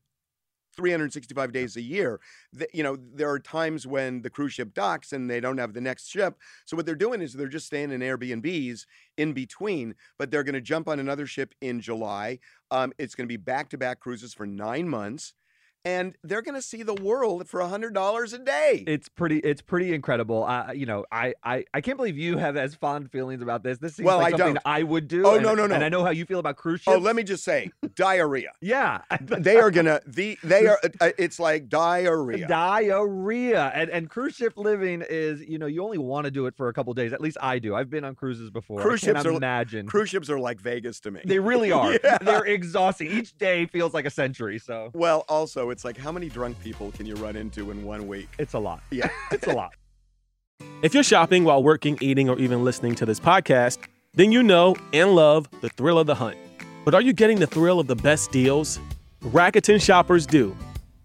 365 0.79 1.53
days 1.53 1.77
a 1.77 1.83
year. 1.83 2.21
The, 2.53 2.69
you 2.73 2.85
know, 2.85 2.97
there 3.15 3.29
are 3.29 3.41
times 3.41 3.87
when 3.87 4.23
the 4.23 4.31
cruise 4.31 4.55
ship 4.55 4.73
docks 4.73 5.13
and 5.13 5.29
they 5.29 5.41
don't 5.41 5.59
have 5.59 5.75
the 5.75 5.81
next 5.81 6.09
ship. 6.09 6.39
So 6.65 6.77
what 6.77 6.87
they're 6.87 6.95
doing 6.95 7.21
is 7.21 7.33
they're 7.33 7.49
just 7.49 7.67
staying 7.67 7.91
in 7.91 8.01
Airbnbs 8.01 8.87
in 9.17 9.33
between, 9.33 9.97
but 10.19 10.31
they're 10.31 10.45
going 10.45 10.55
to 10.55 10.61
jump 10.61 10.89
on 10.89 11.01
another 11.01 11.27
ship 11.27 11.53
in 11.61 11.81
July. 11.81 12.39
Um, 12.71 12.93
it's 12.97 13.17
going 13.17 13.27
to 13.27 13.33
be 13.33 13.37
back 13.37 13.69
to 13.71 13.79
back 13.79 13.99
cruises 13.99 14.33
for 14.33 14.47
nine 14.47 14.89
months. 14.89 15.35
And 15.85 16.17
they're 16.23 16.43
going 16.43 16.55
to 16.57 16.61
see 16.63 16.83
the 16.83 16.95
world 16.95 17.49
for 17.49 17.61
a 17.61 17.69
hundred 17.69 17.95
dollars 17.95 18.33
a 18.33 18.39
day. 18.39 18.85
It's 18.87 19.09
pretty. 19.09 19.39
It's 19.39 19.63
pretty 19.63 19.95
incredible. 19.95 20.45
Uh, 20.45 20.73
you 20.73 20.85
know, 20.87 21.07
I, 21.11 21.35
I 21.43 21.65
I 21.73 21.81
can't 21.81 21.97
believe 21.97 22.19
you 22.19 22.37
have 22.37 22.57
as 22.57 22.75
fond 22.75 23.11
feelings 23.11 23.41
about 23.43 23.63
this. 23.63 23.79
This 23.79 23.95
seems 23.97 24.07
Well, 24.07 24.19
like 24.19 24.35
I 24.35 24.37
something 24.39 24.55
don't. 24.55 24.67
I 24.67 24.83
would 24.83 25.09
do. 25.09 25.25
Oh, 25.27 25.35
and- 25.35 25.43
no, 25.43 25.55
no, 25.55 25.67
no. 25.67 25.75
And 25.77 25.85
I 25.85 25.89
know 25.89 26.05
how 26.05 26.11
you 26.11 26.25
feel 26.27 26.41
about 26.41 26.57
cruise 26.57 26.81
ships. 26.81 26.95
oh, 26.95 26.99
let 26.99 27.15
me 27.17 27.23
just 27.23 27.45
say, 27.45 27.71
diarrhea. 27.95 28.51
Yeah. 28.61 29.01
They 29.21 29.57
are 29.57 29.71
gonna 29.71 30.01
the 30.07 30.37
they 30.43 30.67
are. 30.67 30.79
uh, 31.01 31.11
It's 31.17 31.39
like 31.39 31.69
diarrhea. 31.69 32.47
Diarrhea 32.49 33.71
and 33.75 33.89
and 33.91 34.11
cruise 34.11 34.35
ship 34.35 34.55
living 34.57 35.03
is 35.09 35.41
you 35.43 35.59
know 35.59 35.67
you 35.67 35.83
only 35.85 35.99
want 35.99 36.25
to 36.25 36.31
do 36.31 36.47
it 36.47 36.57
for 36.57 36.69
a 36.69 36.73
couple 36.73 36.93
days. 36.95 37.13
At 37.13 37.21
least 37.21 37.37
I 37.41 37.59
do. 37.59 37.75
I've 37.75 37.89
been 37.91 38.05
on 38.05 38.15
cruises 38.15 38.51
before. 38.51 38.81
Cruise 38.81 39.03
I 39.05 39.07
ships 39.09 39.25
are- 39.25 39.33
imagine. 39.33 39.87
Cruise 39.87 40.09
ships 40.11 40.29
are 40.29 40.39
like 40.41 40.61
Vegas 40.61 41.01
to 41.01 41.11
me. 41.11 41.21
they 41.25 41.39
really 41.39 41.71
are. 41.73 41.93
Yeah. 42.05 42.19
They're 42.21 42.45
exhausting. 42.45 43.11
Each 43.11 43.37
day 43.39 43.67
feels 43.67 43.95
like 43.95 44.05
a 44.07 44.11
century. 44.11 44.59
So 44.59 44.91
Well, 44.95 45.25
also, 45.29 45.68
it's 45.71 45.85
like 45.85 45.97
how 45.97 46.13
many 46.13 46.29
drunk 46.29 46.59
people 46.61 46.93
can 46.93 47.07
you 47.07 47.15
run 47.17 47.37
into 47.37 47.71
in 47.71 47.85
one 47.85 48.07
week? 48.09 48.29
it's 48.39 48.55
a 48.55 48.59
lot. 48.59 48.83
Yeah. 48.91 49.09
It's 49.31 49.47
a 49.47 49.53
lot. 49.53 49.73
If 50.83 50.95
you're 50.95 51.03
shopping 51.03 51.45
while 51.45 51.63
working, 51.63 51.99
eating, 52.01 52.29
or 52.29 52.39
even 52.39 52.65
listening 52.65 52.95
to 52.97 53.07
this 53.07 53.21
podcast, 53.21 53.79
then 54.15 54.33
you 54.33 54.43
know 54.43 54.75
and 54.93 55.15
love 55.15 55.49
the 55.61 55.69
thrill 55.69 55.99
of 55.99 56.07
the 56.07 56.15
hunt. 56.15 56.37
But 56.85 56.95
are 56.95 57.03
you 57.03 57.13
getting 57.13 57.39
the 57.39 57.47
thrill 57.47 57.79
of 57.81 57.87
the 57.87 57.97
best 57.97 58.33
deals? 58.33 58.81
Rakuten 59.23 59.81
shoppers 59.81 60.27
do. 60.27 60.57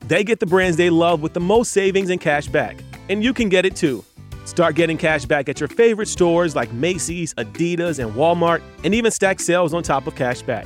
They 0.08 0.24
get 0.24 0.40
the 0.40 0.46
brands 0.46 0.78
they 0.78 0.90
love 0.90 1.22
with 1.22 1.34
the 1.34 1.40
most 1.40 1.72
savings 1.72 2.10
and 2.10 2.20
cash 2.20 2.48
back. 2.48 2.78
And 3.10 3.24
you 3.24 3.34
can 3.34 3.50
get 3.50 3.66
it 3.66 3.76
too. 3.76 4.04
Start 4.46 4.76
getting 4.76 4.98
cash 4.98 5.26
back 5.26 5.50
at 5.50 5.60
your 5.60 5.70
favorite 5.70 6.08
stores 6.08 6.56
like 6.56 6.72
Macy's, 6.74 7.34
Adidas, 7.36 8.04
and 8.04 8.14
Walmart, 8.14 8.62
and 8.84 8.94
even 8.94 9.12
stack 9.12 9.40
sales 9.40 9.74
on 9.74 9.84
top 9.84 10.06
of 10.08 10.16
cash 10.16 10.42
back. 10.42 10.66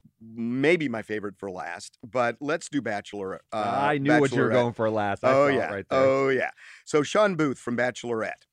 maybe 0.21 0.87
my 0.87 1.01
favorite 1.01 1.35
for 1.37 1.49
last, 1.49 1.97
but 2.03 2.37
let's 2.39 2.69
do 2.69 2.81
Bachelor. 2.81 3.41
Uh, 3.51 3.77
I 3.81 3.97
knew 3.97 4.19
what 4.19 4.31
you 4.31 4.41
were 4.41 4.49
going 4.49 4.73
for 4.73 4.89
last. 4.89 5.23
I 5.23 5.31
oh 5.33 5.47
yeah, 5.47 5.71
right 5.73 5.85
there. 5.89 5.99
oh 5.99 6.29
yeah. 6.29 6.51
So 6.85 7.03
Sean 7.03 7.35
Booth 7.35 7.57
from 7.57 7.75
Bachelorette. 7.75 8.45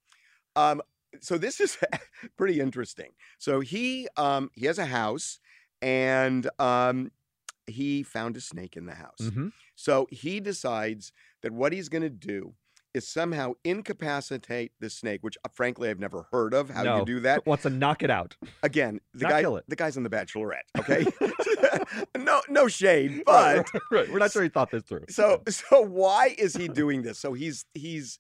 Um, 0.56 0.80
so 1.20 1.38
this 1.38 1.60
is 1.60 1.76
pretty 2.36 2.60
interesting. 2.60 3.10
So 3.38 3.60
he 3.60 4.08
um 4.16 4.50
he 4.54 4.66
has 4.66 4.78
a 4.78 4.86
house, 4.86 5.40
and 5.82 6.48
um 6.58 7.10
he 7.66 8.02
found 8.02 8.36
a 8.36 8.40
snake 8.40 8.76
in 8.76 8.86
the 8.86 8.94
house. 8.94 9.20
Mhm. 9.20 9.52
So 9.74 10.06
he 10.10 10.40
decides 10.40 11.12
that 11.42 11.52
what 11.52 11.72
he's 11.72 11.88
going 11.88 12.02
to 12.02 12.10
do 12.10 12.54
is 12.98 13.08
somehow 13.08 13.54
incapacitate 13.64 14.72
the 14.80 14.90
snake, 14.90 15.20
which 15.22 15.38
uh, 15.44 15.48
frankly 15.54 15.88
I've 15.88 15.98
never 15.98 16.26
heard 16.30 16.52
of. 16.52 16.68
How 16.68 16.82
No. 16.82 16.98
you 16.98 17.04
do 17.06 17.20
that? 17.20 17.46
Wants 17.46 17.62
to 17.62 17.70
knock 17.70 18.02
it 18.02 18.10
out. 18.10 18.36
Again, 18.62 19.00
the 19.14 19.22
Not 19.22 19.30
guy, 19.30 19.40
kill 19.42 19.56
it. 19.56 19.64
the 19.68 19.76
guy's 19.76 19.96
on 19.96 20.02
the 20.02 20.10
Bachelorette. 20.10 20.66
Okay, 20.78 21.06
no, 22.18 22.40
no 22.48 22.68
shade, 22.68 23.22
but 23.24 23.66
right, 23.90 24.10
we're 24.12 24.18
not 24.18 24.30
sure 24.32 24.42
he 24.42 24.48
thought 24.48 24.70
this 24.70 24.82
through. 24.82 25.04
so 25.08 25.42
so 25.48 25.80
why 25.80 26.34
is 26.38 26.54
he 26.54 26.68
doing 26.68 27.02
this? 27.02 27.18
So 27.18 27.32
he's 27.32 27.64
he's 27.74 28.18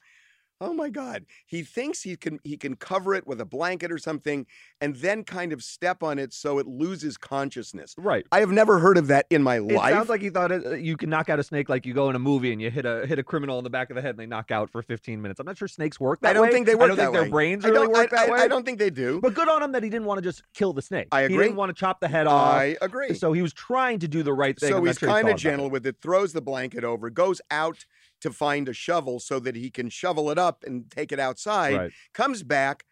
oh 0.60 0.72
my 0.72 0.88
god. 0.88 1.24
He 1.46 1.62
thinks 1.62 2.02
he 2.02 2.16
can 2.16 2.40
he 2.44 2.56
can 2.56 2.74
cover 2.76 3.14
it 3.14 3.26
with 3.26 3.40
a 3.40 3.44
blanket 3.44 3.92
or 3.92 3.98
something 3.98 4.46
and 4.80 4.96
then 4.96 5.24
kind 5.24 5.52
of 5.52 5.62
step 5.62 6.02
on 6.02 6.18
it 6.18 6.32
so 6.32 6.58
it 6.58 6.66
loses 6.66 7.16
consciousness. 7.16 7.94
right. 7.98 8.26
I 8.32 8.40
have 8.40 8.50
never 8.50 8.78
heard 8.78 8.98
of 8.98 9.06
that 9.08 9.26
in 9.30 9.42
my 9.42 9.56
It 9.56 9.62
life. 9.72 9.92
sounds 9.92 10.08
like 10.08 10.20
he 10.20 10.30
thought 10.30 10.50
it, 10.52 10.66
uh, 10.66 10.70
you 10.74 10.96
can 10.96 11.10
knock 11.10 11.28
out 11.28 11.38
a 11.38 11.42
snake 11.42 11.68
like 11.68 11.86
you 11.86 11.94
go 11.94 12.10
in 12.10 12.16
a 12.16 12.18
movie 12.18 12.52
and 12.52 12.60
you 12.60 12.70
hit 12.70 12.84
a 12.86 13.06
hit 13.06 13.18
a 13.18 13.22
criminal 13.22 13.58
in 13.58 13.64
the 13.64 13.70
back 13.70 13.90
of 13.90 13.96
the 13.96 14.02
head 14.02 14.10
and 14.10 14.18
they 14.18 14.26
knock 14.26 14.50
out 14.50 14.70
for 14.70 14.82
15 14.82 15.20
minutes. 15.22 15.40
I'm 15.40 15.46
not 15.46 15.56
sure 15.58 15.68
snakes 15.68 16.00
work 16.00 16.20
that 16.20 16.28
way. 16.28 16.30
I 16.30 16.32
don't 16.34 16.42
way. 16.46 16.52
think 16.52 16.66
they 16.66 16.72
I 16.72 16.76
work 16.76 16.88
don't 16.88 16.96
that 16.96 17.02
think 17.04 17.12
their 17.14 17.22
way. 17.24 17.28
brains 17.30 17.64
I 17.64 17.68
really 17.68 17.86
don't, 17.86 17.92
work 17.94 18.12
I, 18.12 18.16
that 18.16 18.28
I- 18.28 18.32
way. 18.32 18.40
I 18.40 18.48
don't 18.48 18.64
think 18.64 18.78
they 18.78 18.90
do. 18.90 19.20
But 19.20 19.34
good 19.34 19.48
on 19.48 19.62
him 19.62 19.72
that 19.72 19.82
he 19.82 19.90
didn't 19.90 20.06
want 20.06 20.18
to 20.18 20.22
just 20.22 20.42
kill 20.54 20.72
the 20.72 20.82
snake. 20.82 21.08
I 21.12 21.22
agree. 21.22 21.36
He 21.36 21.42
didn't 21.44 21.56
want 21.56 21.70
to 21.70 21.74
chop 21.78 22.00
the 22.00 22.08
head 22.08 22.26
off. 22.26 22.54
I 22.54 22.76
agree. 22.82 23.14
So 23.14 23.32
he 23.32 23.42
was 23.42 23.52
trying 23.52 23.98
to 24.00 24.08
do 24.08 24.22
the 24.22 24.32
right 24.32 24.58
thing. 24.58 24.70
So 24.70 24.82
he's 24.84 24.98
sure 24.98 25.08
kind 25.08 25.28
of 25.28 25.36
gentle 25.36 25.66
it. 25.66 25.72
with 25.72 25.86
it, 25.86 25.96
throws 26.02 26.32
the 26.32 26.40
blanket 26.42 26.84
over, 26.84 27.10
goes 27.10 27.40
out 27.50 27.84
to 28.20 28.32
find 28.32 28.68
a 28.68 28.72
shovel 28.72 29.20
so 29.20 29.38
that 29.40 29.56
he 29.56 29.70
can 29.70 29.88
shovel 29.88 30.30
it 30.30 30.38
up 30.38 30.64
and 30.66 30.90
take 30.90 31.12
it 31.12 31.20
outside. 31.20 31.76
Right. 31.76 31.92
Comes 32.14 32.42
back, 32.42 32.84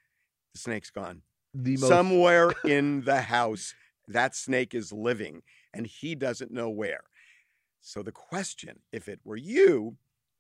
the 0.53 0.61
snake's 0.61 0.91
gone. 0.91 1.23
The 1.55 1.77
most 1.77 1.89
Somewhere 1.89 2.53
in 2.65 3.03
the 3.03 3.23
house, 3.23 3.75
that 4.09 4.35
snake 4.35 4.75
is 4.75 4.93
living 4.93 5.43
and 5.75 5.87
he 5.87 6.15
doesn't 6.15 6.51
know 6.51 6.71
where. 6.71 7.03
So 7.81 8.03
the 8.03 8.13
question, 8.13 8.81
if 8.93 9.09
it 9.09 9.21
were 9.25 9.37
you, 9.37 9.97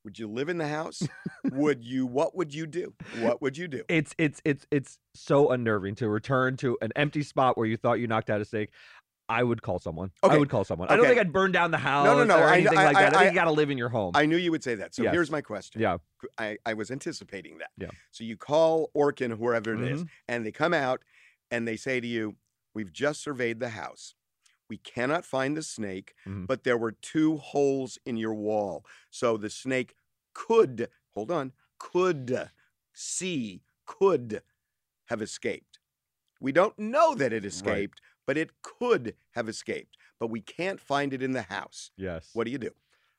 would 0.07 0.21
you 0.21 0.28
live 0.28 0.49
in 0.49 0.59
the 0.59 0.69
house? 0.69 1.02
would 1.50 1.85
you 1.85 2.07
what 2.07 2.37
would 2.37 2.55
you 2.55 2.64
do? 2.66 2.95
What 3.19 3.43
would 3.43 3.57
you 3.57 3.66
do? 3.66 3.83
it's 3.88 4.14
it's 4.19 4.40
it's 4.45 4.64
it's 4.71 4.99
so 5.14 5.50
unnerving 5.50 5.97
to 5.97 6.09
return 6.09 6.57
to 6.59 6.78
an 6.81 6.93
empty 6.95 7.25
spot 7.25 7.59
where 7.59 7.66
you 7.66 7.76
thought 7.76 7.95
you 7.95 8.07
knocked 8.07 8.31
out 8.31 8.40
a 8.40 8.45
snake. 8.45 8.71
I 9.28 9.42
would 9.42 9.61
call 9.62 9.78
someone. 9.80 10.12
I 10.23 10.38
would 10.38 10.49
call 10.49 10.64
someone. 10.64 10.88
I 10.88 10.97
don't 10.97 11.06
think 11.06 11.18
I'd 11.18 11.33
burn 11.33 11.50
down 11.52 11.71
the 11.73 11.78
house 11.78 12.04
no, 12.06 12.23
no, 12.25 12.38
or 12.38 12.49
anything 12.49 12.78
I- 12.78 12.85
like 12.85 12.95
that. 12.95 13.14
I, 13.14 13.18
I- 13.18 13.23
think 13.23 13.33
you 13.33 13.35
got 13.35 13.45
to 13.47 13.50
live 13.52 13.71
in 13.71 13.78
your 13.78 13.88
home. 13.88 14.12
I 14.14 14.25
knew 14.26 14.37
you 14.37 14.50
would 14.52 14.62
say 14.62 14.76
that. 14.76 14.95
So 14.95 15.02
Yes. 15.02 15.12
here's 15.12 15.30
my 15.30 15.40
question. 15.40 15.80
yeah. 15.80 15.99
I, 16.38 16.59
I 16.64 16.75
was 16.75 16.90
anticipating 16.90 17.59
that. 17.59 17.71
Yeah. 17.76 17.88
So 18.12 18.23
you 18.25 18.37
call 18.37 18.90
Orkin, 18.97 19.37
whoever 19.37 19.75
it 19.75 19.80
is, 19.92 20.04
Mhm. 20.04 20.09
and 20.28 20.47
they 20.47 20.52
come 20.52 20.73
out 20.75 21.02
and 21.50 21.66
they 21.66 21.76
say 21.76 22.00
to 22.00 22.06
you, 22.06 22.37
We've 22.75 22.92
just 22.92 23.23
surveyed 23.23 23.59
the 23.59 23.71
house. 23.71 24.14
We 24.68 24.76
cannot 24.76 25.25
find 25.25 25.56
the 25.56 25.62
snake, 25.62 26.12
Mhm. 26.26 26.47
but 26.47 26.62
there 26.64 26.76
were 26.76 26.92
two 26.92 27.38
holes 27.38 27.99
in 28.04 28.18
your 28.18 28.35
wall. 28.35 28.85
So 29.11 29.38
the 29.38 29.49
snake 29.49 29.95
could, 30.35 30.90
hold 31.14 31.30
on, 31.30 31.52
could 31.78 32.50
see, 32.92 33.62
could 33.87 34.42
have 35.06 35.23
escaped. 35.23 35.78
We 36.38 36.52
don't 36.52 36.78
know 36.78 37.14
that 37.14 37.33
it 37.33 37.47
escaped, 37.47 38.02
but 38.26 38.37
it 38.37 38.50
could 38.62 39.14
have 39.33 39.49
escaped. 39.49 39.97
But 40.18 40.28
we 40.28 40.40
can't 40.40 40.80
find 40.80 41.12
it 41.12 41.23
in 41.23 41.33
the 41.33 41.42
house. 41.42 41.90
Yes. 41.97 42.30
What 42.33 42.45
do 42.45 42.50
you 42.50 42.59
do? 42.59 42.71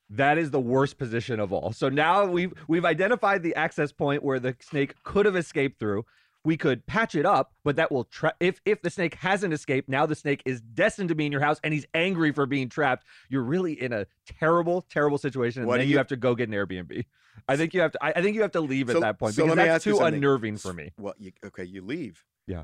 That 0.10 0.38
is 0.38 0.52
the 0.52 0.60
worst 0.60 0.98
position 0.98 1.40
of 1.40 1.52
all. 1.52 1.74
So 1.74 1.90
now 1.90 2.26
we've 2.26 2.54
we've 2.68 2.86
identified 2.86 3.44
the 3.44 3.56
access 3.56 3.92
point 3.92 4.24
where 4.24 4.40
the 4.40 4.56
snake 4.62 4.96
could 5.04 5.26
have 5.26 5.36
escaped 5.36 5.80
through. 5.80 6.06
We 6.46 6.56
could 6.56 6.86
patch 6.86 7.14
it 7.14 7.26
up, 7.26 7.52
but 7.66 7.76
that 7.76 7.92
will 7.92 8.06
tra- 8.06 8.34
if 8.40 8.62
if 8.64 8.82
the 8.82 8.90
snake 8.90 9.16
hasn't 9.16 9.54
escaped, 9.54 9.90
now 9.90 10.06
the 10.06 10.16
snake 10.16 10.42
is 10.46 10.62
destined 10.62 11.10
to 11.10 11.16
be 11.16 11.26
in 11.26 11.32
your 11.34 11.42
house 11.42 11.60
and 11.62 11.74
he's 11.74 11.86
angry 11.94 12.32
for 12.32 12.46
being 12.46 12.70
trapped. 12.70 13.06
You're 13.28 13.44
really 13.44 13.74
in 13.74 13.92
a 13.92 14.06
terrible, 14.40 14.84
terrible 14.90 15.18
situation, 15.18 15.64
and 15.64 15.68
What 15.68 15.80
then 15.80 15.88
you... 15.88 15.94
you- 15.94 15.98
have 15.98 16.08
to 16.08 16.16
go 16.16 16.36
get 16.36 16.48
an 16.48 16.56
Airbnb. 16.56 17.04
I 17.50 17.58
think 17.58 17.74
you 17.74 17.82
have 17.82 17.92
to. 17.92 18.04
I, 18.04 18.14
I 18.16 18.22
think 18.22 18.36
you 18.36 18.42
have 18.44 18.52
to 18.54 18.62
leave 18.62 18.90
So- 18.90 18.96
at 18.98 19.02
that 19.02 19.20
point 19.20 19.36
so 19.36 19.44
because 19.44 19.58
let 19.58 19.64
me 19.64 19.68
that's 19.68 19.86
ask 19.86 19.86
you 19.88 19.98
too 20.00 20.06
unnerving 20.06 20.56
for 20.58 20.72
me. 20.74 20.92
Well, 20.98 21.16
you, 21.20 21.34
okay, 21.48 21.66
you 21.66 21.82
leave. 21.82 22.24
Yeah. 22.48 22.64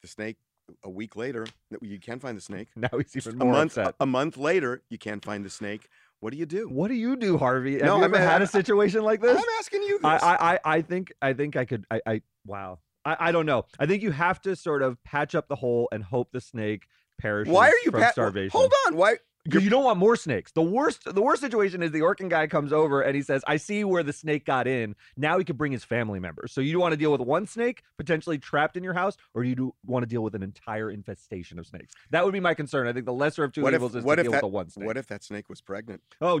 The 0.00 0.08
snake, 0.08 0.38
a 0.84 0.90
week 0.90 1.16
later, 1.16 1.46
you 1.80 1.98
can't 1.98 2.20
find 2.20 2.36
the 2.36 2.40
snake. 2.42 2.68
Now 2.76 2.88
he's 2.98 3.16
even 3.16 3.40
a 3.40 3.44
more 3.44 3.52
month, 3.54 3.78
upset. 3.78 3.94
A, 4.00 4.02
a 4.04 4.06
month 4.06 4.36
later, 4.36 4.82
you 4.90 4.98
can't 4.98 5.24
find 5.24 5.44
the 5.44 5.50
snake. 5.50 5.88
What 6.20 6.32
do 6.32 6.38
you 6.38 6.46
do? 6.46 6.68
What 6.68 6.88
do 6.88 6.94
you 6.94 7.16
do, 7.16 7.38
Harvey? 7.38 7.74
Have 7.74 7.82
No, 7.82 7.96
you 7.96 8.02
I'm- 8.02 8.14
ever 8.14 8.22
had 8.22 8.42
a 8.42 8.46
situation 8.46 9.02
like 9.02 9.20
this? 9.20 9.36
I'm 9.38 9.44
asking 9.58 9.82
you 9.84 9.98
this. 9.98 10.04
I, 10.04 10.16
I, 10.16 10.52
I, 10.54 10.58
I 10.64 10.82
think 10.82 11.12
I 11.22 11.32
think 11.32 11.56
I 11.56 11.64
could 11.64 11.84
I, 11.90 12.00
I 12.06 12.22
wow. 12.46 12.80
I, 13.04 13.16
I 13.20 13.32
don't 13.32 13.46
know. 13.46 13.64
I 13.78 13.86
think 13.86 14.02
you 14.02 14.10
have 14.10 14.40
to 14.42 14.56
sort 14.56 14.82
of 14.82 15.02
patch 15.04 15.34
up 15.34 15.48
the 15.48 15.54
hole 15.56 15.88
and 15.92 16.02
hope 16.02 16.32
the 16.32 16.40
snake 16.40 16.86
perishes 17.20 17.52
Why 17.52 17.68
are 17.68 17.76
you 17.84 17.90
from 17.92 18.00
pat- 18.00 18.12
starvation. 18.12 18.50
Hold 18.58 18.72
on. 18.88 18.96
Why? 18.96 19.16
Because 19.48 19.64
you 19.64 19.70
don't 19.70 19.84
want 19.84 19.98
more 19.98 20.14
snakes. 20.16 20.52
The 20.52 20.62
worst 20.62 21.04
the 21.04 21.22
worst 21.22 21.40
situation 21.40 21.82
is 21.82 21.90
the 21.90 22.00
Orkin 22.00 22.28
guy 22.28 22.46
comes 22.46 22.72
over 22.72 23.00
and 23.00 23.16
he 23.16 23.22
says, 23.22 23.42
I 23.46 23.56
see 23.56 23.82
where 23.84 24.02
the 24.02 24.12
snake 24.12 24.44
got 24.44 24.66
in. 24.66 24.94
Now 25.16 25.38
he 25.38 25.44
could 25.44 25.56
bring 25.56 25.72
his 25.72 25.84
family 25.84 26.20
members. 26.20 26.52
So 26.52 26.60
you 26.60 26.78
want 26.78 26.92
to 26.92 26.96
deal 26.96 27.10
with 27.12 27.20
one 27.20 27.46
snake 27.46 27.82
potentially 27.96 28.38
trapped 28.38 28.76
in 28.76 28.84
your 28.84 28.94
house, 28.94 29.16
or 29.34 29.42
do 29.42 29.48
you 29.48 29.54
do 29.54 29.74
want 29.86 30.02
to 30.02 30.06
deal 30.06 30.22
with 30.22 30.34
an 30.34 30.42
entire 30.42 30.90
infestation 30.90 31.58
of 31.58 31.66
snakes? 31.66 31.94
That 32.10 32.24
would 32.24 32.32
be 32.32 32.40
my 32.40 32.54
concern. 32.54 32.86
I 32.86 32.92
think 32.92 33.06
the 33.06 33.12
lesser 33.12 33.42
of 33.44 33.52
two 33.52 33.62
What 33.62 33.72
if- 33.74 33.78
evils 33.78 33.96
is 33.96 34.04
what 34.04 34.16
to 34.16 34.20
if 34.20 34.24
deal 34.24 34.32
that- 34.32 34.36
with 34.36 34.50
the 34.50 34.54
one 34.54 34.68
snake. 34.70 34.86
What 34.86 34.96
if 34.96 35.06
that 35.06 35.24
snake 35.24 35.48
was 35.48 35.60
pregnant? 35.60 36.02
Oh, 36.20 36.40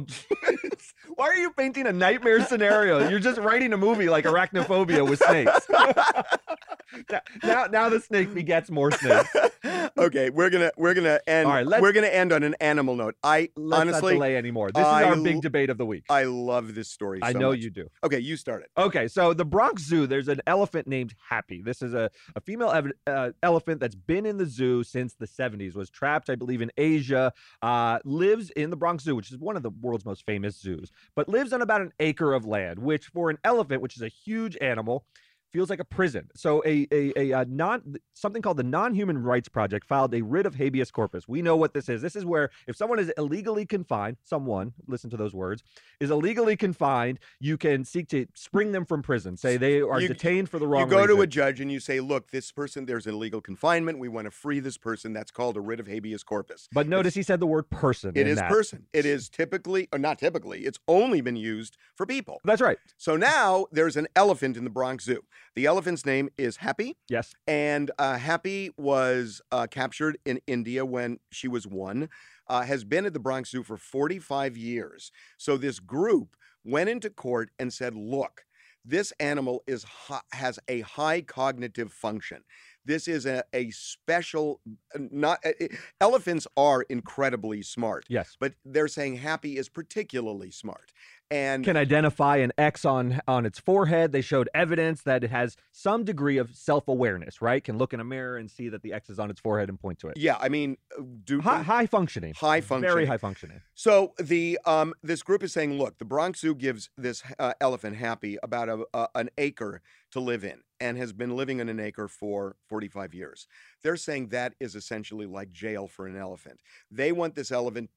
why 1.14 1.28
are 1.28 1.36
you 1.36 1.50
painting 1.52 1.86
a 1.86 1.92
nightmare 1.92 2.44
scenario? 2.44 3.08
You're 3.08 3.18
just 3.20 3.38
writing 3.40 3.72
a 3.72 3.76
movie 3.78 4.08
like 4.08 4.24
Arachnophobia 4.26 5.08
with 5.08 5.20
snakes. 5.20 5.66
now, 7.10 7.20
now, 7.42 7.64
now 7.66 7.88
the 7.88 8.00
snake 8.00 8.32
begets 8.34 8.70
more 8.70 8.90
snakes. 8.90 9.28
okay, 9.98 10.30
we're 10.30 10.50
gonna 10.50 10.70
we're 10.76 10.94
gonna 10.94 11.20
end. 11.26 11.46
All 11.46 11.52
right, 11.52 11.80
we're 11.80 11.92
gonna 11.92 12.06
end 12.08 12.32
on 12.32 12.42
an 12.42 12.54
animal 12.60 12.94
note. 12.98 13.16
I 13.22 13.48
Let's 13.56 13.90
not 13.90 14.02
delay 14.02 14.36
anymore. 14.36 14.70
This 14.70 14.84
I 14.84 15.02
is 15.02 15.06
our 15.06 15.22
big 15.22 15.40
debate 15.40 15.70
of 15.70 15.78
the 15.78 15.86
week. 15.86 16.04
I 16.10 16.24
love 16.24 16.74
this 16.74 16.90
story. 16.90 17.20
I 17.22 17.32
so 17.32 17.38
know 17.38 17.50
much. 17.50 17.60
you 17.60 17.70
do. 17.70 17.88
Okay, 18.04 18.18
you 18.18 18.36
start 18.36 18.62
it. 18.62 18.70
Okay, 18.76 19.08
so 19.08 19.32
the 19.32 19.44
Bronx 19.44 19.82
Zoo, 19.82 20.06
there's 20.06 20.28
an 20.28 20.40
elephant 20.46 20.86
named 20.86 21.14
Happy. 21.28 21.62
This 21.62 21.82
is 21.82 21.94
a, 21.94 22.10
a 22.36 22.40
female 22.40 22.70
ev- 22.70 22.92
uh, 23.06 23.30
elephant 23.42 23.80
that's 23.80 23.94
been 23.94 24.26
in 24.26 24.36
the 24.36 24.46
zoo 24.46 24.82
since 24.82 25.14
the 25.14 25.26
70s, 25.26 25.74
was 25.74 25.90
trapped, 25.90 26.28
I 26.28 26.34
believe, 26.34 26.60
in 26.60 26.70
Asia, 26.76 27.32
uh, 27.62 27.98
lives 28.04 28.50
in 28.50 28.70
the 28.70 28.76
Bronx 28.76 29.04
Zoo, 29.04 29.16
which 29.16 29.30
is 29.30 29.38
one 29.38 29.56
of 29.56 29.62
the 29.62 29.70
world's 29.70 30.04
most 30.04 30.26
famous 30.26 30.58
zoos, 30.58 30.90
but 31.14 31.28
lives 31.28 31.52
on 31.52 31.62
about 31.62 31.80
an 31.80 31.92
acre 32.00 32.34
of 32.34 32.44
land, 32.44 32.78
which 32.78 33.06
for 33.06 33.30
an 33.30 33.38
elephant, 33.44 33.80
which 33.82 33.96
is 33.96 34.02
a 34.02 34.08
huge 34.08 34.56
animal, 34.60 35.04
feels 35.52 35.70
like 35.70 35.80
a 35.80 35.84
prison. 35.84 36.28
So 36.34 36.62
a 36.66 36.86
a, 36.92 37.12
a, 37.16 37.32
uh 37.32 37.44
non 37.48 37.96
something 38.14 38.42
called 38.42 38.56
the 38.56 38.62
Non-Human 38.64 39.18
Rights 39.18 39.48
Project 39.48 39.86
filed 39.86 40.14
a 40.14 40.22
writ 40.22 40.46
of 40.46 40.54
habeas 40.56 40.90
corpus. 40.90 41.28
We 41.28 41.42
know 41.42 41.56
what 41.56 41.74
this 41.74 41.88
is. 41.88 42.02
This 42.02 42.16
is 42.16 42.24
where 42.24 42.50
if 42.66 42.76
someone 42.76 42.98
is 42.98 43.12
illegally 43.16 43.64
confined, 43.64 44.16
someone, 44.24 44.72
listen 44.86 45.08
to 45.10 45.16
those 45.16 45.34
words, 45.34 45.62
is 46.00 46.10
illegally 46.10 46.56
confined, 46.56 47.18
you 47.40 47.56
can 47.56 47.84
seek 47.84 48.08
to 48.08 48.26
spring 48.34 48.72
them 48.72 48.84
from 48.84 49.02
prison. 49.02 49.36
Say 49.36 49.56
they 49.56 49.80
are 49.80 50.00
You- 50.00 50.08
detained 50.08 50.48
for 50.48 50.58
the 50.58 50.66
wrong 50.66 50.82
You 50.82 50.96
go 50.96 51.06
to 51.06 51.20
a 51.22 51.26
judge 51.26 51.60
and 51.60 51.70
you 51.70 51.80
say, 51.80 52.00
"Look, 52.00 52.30
this 52.30 52.50
person, 52.52 52.86
there's 52.86 53.06
illegal 53.06 53.40
confinement. 53.40 53.98
We 53.98 54.08
want 54.08 54.26
to 54.26 54.30
free 54.30 54.60
this 54.60 54.76
person." 54.76 55.12
That's 55.12 55.30
called 55.30 55.56
a 55.56 55.60
writ 55.60 55.80
of 55.80 55.86
habeas 55.86 56.22
corpus. 56.22 56.68
But 56.72 56.88
notice 56.88 57.14
he 57.14 57.22
said 57.22 57.40
the 57.40 57.46
word 57.46 57.70
person. 57.70 58.12
It 58.14 58.26
is 58.26 58.38
that. 58.38 58.50
person. 58.50 58.86
It 58.92 59.06
is 59.06 59.28
typically, 59.28 59.88
or 59.92 59.98
not 59.98 60.18
typically, 60.18 60.60
it's 60.64 60.78
only 60.88 61.20
been 61.20 61.36
used 61.36 61.76
for 61.94 62.06
people. 62.06 62.40
That's 62.44 62.60
right. 62.60 62.78
So 62.96 63.16
now 63.16 63.66
there's 63.72 63.96
an 63.96 64.08
elephant 64.16 64.56
in 64.56 64.64
the 64.64 64.70
Bronx 64.70 65.04
Zoo. 65.04 65.22
The 65.54 65.66
elephant's 65.66 66.06
name 66.06 66.28
is 66.38 66.56
Happy, 66.58 66.96
Yes. 67.08 67.34
and 67.46 67.90
uh, 67.98 68.16
Happy 68.18 68.70
was 68.76 69.40
uh, 69.50 69.66
captured 69.70 70.18
in 70.24 70.40
India 70.46 70.84
when 70.84 71.18
she 71.32 71.48
was 71.48 71.66
one. 71.66 72.08
Uh, 72.46 72.62
has 72.62 72.84
been 72.84 73.04
at 73.04 73.12
the 73.12 73.20
Bronx 73.20 73.50
Zoo 73.50 73.62
for 73.62 73.76
45 73.76 74.56
years. 74.56 75.10
So 75.36 75.56
this 75.56 75.80
group 75.80 76.34
went 76.64 76.88
into 76.88 77.10
court 77.10 77.50
and 77.58 77.72
said, 77.72 77.94
"Look, 77.94 78.44
this 78.84 79.12
animal 79.20 79.64
is 79.66 79.84
has 80.32 80.58
a 80.68 80.80
high 80.80 81.20
cognitive 81.22 81.92
function. 81.92 82.44
This 82.84 83.06
is 83.06 83.26
a, 83.26 83.44
a 83.52 83.70
special. 83.70 84.60
Not 84.96 85.44
uh, 85.44 85.66
elephants 86.00 86.46
are 86.56 86.82
incredibly 86.88 87.60
smart, 87.62 88.06
Yes. 88.08 88.34
but 88.40 88.54
they're 88.64 88.88
saying 88.88 89.16
Happy 89.16 89.58
is 89.58 89.68
particularly 89.68 90.50
smart, 90.50 90.92
and 91.30 91.64
Can 91.64 91.76
identify 91.76 92.36
an 92.38 92.52
X 92.56 92.84
on 92.84 93.20
on 93.28 93.44
its 93.46 93.58
forehead. 93.58 94.12
They 94.12 94.20
showed 94.20 94.48
evidence 94.54 95.02
that 95.02 95.22
it 95.24 95.30
has 95.30 95.56
some 95.72 96.04
degree 96.04 96.38
of 96.38 96.54
self-awareness, 96.54 97.42
right? 97.42 97.62
Can 97.62 97.78
look 97.78 97.92
in 97.92 98.00
a 98.00 98.04
mirror 98.04 98.36
and 98.36 98.50
see 98.50 98.68
that 98.70 98.82
the 98.82 98.92
X 98.92 99.10
is 99.10 99.18
on 99.18 99.30
its 99.30 99.40
forehead 99.40 99.68
and 99.68 99.78
point 99.78 99.98
to 100.00 100.08
it. 100.08 100.16
yeah, 100.16 100.36
I 100.40 100.48
mean, 100.48 100.76
uh, 100.98 101.02
do 101.24 101.40
High, 101.40 101.62
high 101.62 101.86
functioning. 101.86 102.34
high 102.34 102.60
function. 102.60 102.88
Very 102.90 103.06
high 103.06 103.18
functioning. 103.18 103.60
So 103.74 104.14
the 104.18 104.58
um 104.64 104.94
this 105.02 105.22
group 105.22 105.42
is 105.42 105.52
saying, 105.52 105.78
look, 105.78 105.98
the 105.98 106.04
Bronx 106.04 106.40
Zoo 106.40 106.54
gives 106.54 106.90
this 106.96 107.22
uh, 107.38 107.54
elephant 107.60 107.96
Happy 107.96 108.38
about 108.42 108.68
a, 108.68 108.86
a 108.94 109.08
an 109.14 109.30
acre 109.38 109.82
to 110.10 110.20
live 110.20 110.42
in, 110.42 110.62
and 110.80 110.96
has 110.96 111.12
been 111.12 111.36
living 111.36 111.60
in 111.60 111.68
an 111.68 111.78
acre 111.78 112.08
for 112.08 112.56
45 112.68 113.12
years. 113.12 113.46
They're 113.82 113.96
saying 113.98 114.28
that 114.28 114.54
is 114.58 114.74
essentially 114.74 115.26
like 115.26 115.52
jail 115.52 115.86
for 115.86 116.06
an 116.06 116.16
elephant. 116.16 116.60
They 116.90 117.12
want 117.12 117.34
this 117.34 117.52
elephant 117.52 117.90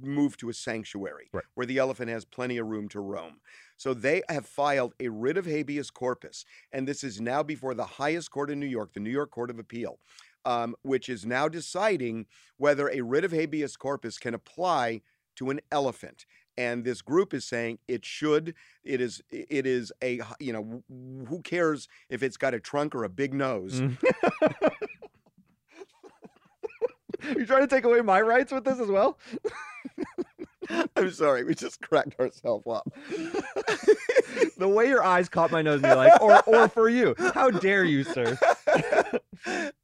moved 0.00 0.40
to 0.40 0.48
a 0.48 0.54
sanctuary 0.54 1.28
Right. 1.32 1.44
where 1.54 1.66
the 1.66 1.78
elephant 1.78 2.10
has 2.10 2.24
plenty 2.24 2.58
of 2.58 2.66
room 2.66 2.88
to 2.90 3.00
roam. 3.00 3.40
So 3.76 3.94
they 3.94 4.22
have 4.28 4.46
filed 4.46 4.94
a 5.00 5.08
writ 5.08 5.36
of 5.36 5.46
habeas 5.46 5.90
corpus, 5.90 6.44
and 6.72 6.86
this 6.86 7.02
is 7.04 7.20
now 7.20 7.42
before 7.42 7.74
the 7.74 7.84
highest 7.84 8.30
court 8.30 8.50
in 8.50 8.60
New 8.60 8.66
York, 8.66 8.92
the 8.94 9.00
New 9.00 9.10
York 9.10 9.30
Court 9.30 9.50
of 9.50 9.58
Appeal, 9.58 9.98
um, 10.44 10.74
which 10.82 11.08
is 11.08 11.24
now 11.26 11.48
deciding 11.48 12.26
whether 12.56 12.88
a 12.88 13.00
writ 13.02 13.24
of 13.24 13.32
habeas 13.32 13.76
corpus 13.76 14.18
can 14.18 14.34
apply 14.34 15.00
to 15.36 15.50
an 15.50 15.60
elephant 15.72 16.26
and 16.56 16.84
this 16.84 17.02
group 17.02 17.34
is 17.34 17.44
saying 17.44 17.76
it 17.88 18.04
should 18.04 18.54
it 18.84 19.00
is 19.00 19.20
it 19.30 19.66
is 19.66 19.92
a 20.00 20.20
you 20.38 20.52
know 20.52 20.84
who 21.28 21.40
cares 21.42 21.88
if 22.08 22.22
it's 22.22 22.36
got 22.36 22.54
a 22.54 22.60
trunk 22.60 22.94
or 22.94 23.02
a 23.02 23.08
big 23.08 23.34
nose 23.34 23.80
Mm. 23.80 23.96
You're 27.36 27.46
trying 27.46 27.62
to 27.62 27.66
take 27.66 27.84
away 27.84 28.00
my 28.02 28.20
rights 28.20 28.52
with 28.52 28.64
this 28.64 28.78
as 28.78 28.88
well? 28.88 29.18
i'm 30.96 31.10
sorry 31.10 31.44
we 31.44 31.54
just 31.54 31.80
cracked 31.80 32.18
ourselves 32.20 32.66
up 32.66 32.86
the 34.56 34.68
way 34.68 34.88
your 34.88 35.04
eyes 35.04 35.28
caught 35.28 35.50
my 35.50 35.62
nose 35.62 35.76
and 35.76 35.86
you're 35.86 35.96
like, 35.96 36.20
or 36.20 36.42
or 36.46 36.68
for 36.68 36.88
you. 36.88 37.14
How 37.34 37.50
dare 37.50 37.84
you, 37.84 38.04
sir? 38.04 38.38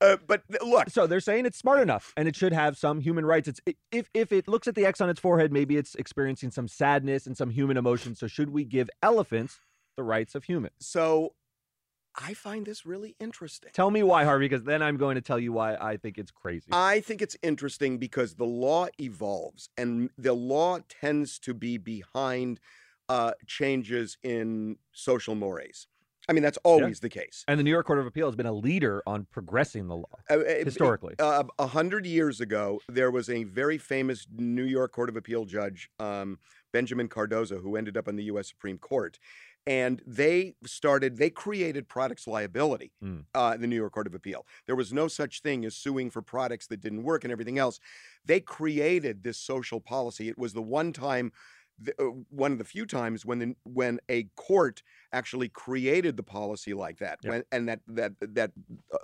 uh, 0.01 0.17
but 0.27 0.43
look 0.65 0.91
So 0.91 1.07
they're 1.07 1.21
saying 1.21 1.47
it's 1.47 1.59
smart 1.59 1.81
enough 1.81 2.13
and 2.17 2.29
it 2.29 2.37
should 2.37 2.53
have 2.53 2.77
some 2.77 3.01
human 3.01 3.25
rights. 3.25 3.49
It's 3.49 3.61
if 3.93 4.11
if 4.15 4.33
it 4.33 4.49
looks 4.49 4.69
at 4.69 4.75
the 4.75 4.87
X 4.87 5.01
on 5.01 5.11
its 5.11 5.21
forehead, 5.21 5.53
maybe 5.53 5.77
it's 5.77 5.95
experiencing 5.95 6.51
some 6.51 6.69
sadness 6.69 7.27
and 7.27 7.37
some 7.37 7.51
human 7.51 7.77
emotion. 7.77 8.15
So 8.15 8.27
should 8.27 8.51
we 8.51 8.65
give 8.65 8.89
elephants 9.03 9.61
the 9.97 10.03
rights 10.03 10.35
of 10.35 10.45
humans? 10.45 10.75
so 10.81 11.33
i 12.17 12.35
find 12.35 12.67
this 12.67 12.85
really 12.87 13.15
interesting 13.21 13.71
Tell 13.73 13.91
me 13.91 14.03
why, 14.03 14.25
Harvey, 14.25 14.47
because 14.49 14.65
then 14.65 14.83
I'm 14.83 14.97
going 14.97 15.15
to 15.15 15.21
tell 15.21 15.39
you 15.39 15.53
why 15.53 15.77
I 15.77 15.97
think 15.97 16.19
it's 16.19 16.31
crazy. 16.31 16.69
I 16.73 17.01
think 17.01 17.23
it's 17.23 17.37
interesting 17.43 17.99
because 17.99 18.35
the 18.35 18.45
law 18.45 18.89
evolves 19.01 19.69
and 19.77 20.11
the 20.19 20.33
law 20.35 20.79
tends 20.89 21.39
to 21.41 21.55
be 21.55 21.79
behind 21.79 22.61
uh, 23.09 23.33
changes 23.47 24.19
in 24.23 24.77
social 24.93 25.35
mores. 25.35 25.87
I 26.29 26.33
mean, 26.33 26.43
that's 26.45 26.59
always 26.59 27.01
the 27.01 27.09
case. 27.09 27.45
and 27.49 27.59
the 27.59 27.65
New 27.65 27.71
York 27.73 27.87
Court 27.87 27.99
of 27.99 28.07
Appeal 28.07 28.27
has 28.27 28.37
been 28.37 28.47
a 28.47 28.53
leader 28.53 29.03
on 29.07 29.27
progressing 29.33 29.89
the 29.89 29.97
law 29.97 30.17
Uh, 30.31 30.39
uh, 30.39 30.65
historically. 30.65 31.15
uh, 31.19 31.43
A 31.59 31.67
hundred 31.67 32.07
years 32.07 32.41
ago, 32.41 32.81
there 32.89 33.11
was 33.11 33.29
a 33.29 33.45
very 33.45 33.79
famous 33.79 34.27
New 34.37 34.65
York 34.65 34.93
Court 34.93 35.09
of 35.09 35.17
Appeal 35.17 35.45
judge, 35.45 35.91
um, 35.99 36.39
Benjamin 36.73 37.09
Cardozo, 37.09 37.59
who 37.59 37.75
ended 37.77 37.97
up 37.97 38.07
on 38.07 38.15
the 38.17 38.25
U.S. 38.25 38.49
Supreme 38.49 38.79
Court. 38.79 39.19
And 39.67 40.03
they 40.07 40.55
started, 40.65 41.19
they 41.19 41.31
created 41.31 41.89
products 41.89 42.27
liability, 42.27 42.93
Mm. 43.05 43.25
uh, 43.35 43.57
the 43.57 43.67
New 43.67 43.77
York 43.77 43.93
Court 43.93 44.07
of 44.07 44.15
Appeal. 44.15 44.47
There 44.67 44.77
was 44.77 44.93
no 44.93 45.07
such 45.07 45.43
thing 45.43 45.65
as 45.65 45.77
suing 45.77 46.11
for 46.11 46.23
products 46.23 46.67
that 46.69 46.81
didn't 46.81 47.03
work 47.03 47.25
and 47.25 47.33
everything 47.33 47.59
else. 47.59 47.79
They 48.25 48.41
created 48.41 49.23
this 49.23 49.39
social 49.39 49.81
policy. 49.81 50.29
It 50.29 50.39
was 50.39 50.55
the 50.55 50.63
one 50.63 50.93
time, 50.93 51.33
the, 51.79 51.93
uh, 52.01 52.05
one 52.31 52.53
of 52.53 52.59
the 52.59 52.65
few 52.65 52.87
times 52.87 53.25
when 53.27 53.39
the, 53.39 53.55
when 53.65 54.01
a 54.09 54.25
court 54.37 54.83
actually 55.13 55.49
created 55.51 56.17
the 56.17 56.23
policy 56.23 56.73
like 56.75 56.99
that, 56.99 57.19
Yep. 57.23 57.31
when, 57.31 57.45
and 57.53 57.69
that 57.69 57.81
that 57.89 58.13
that 58.21 58.53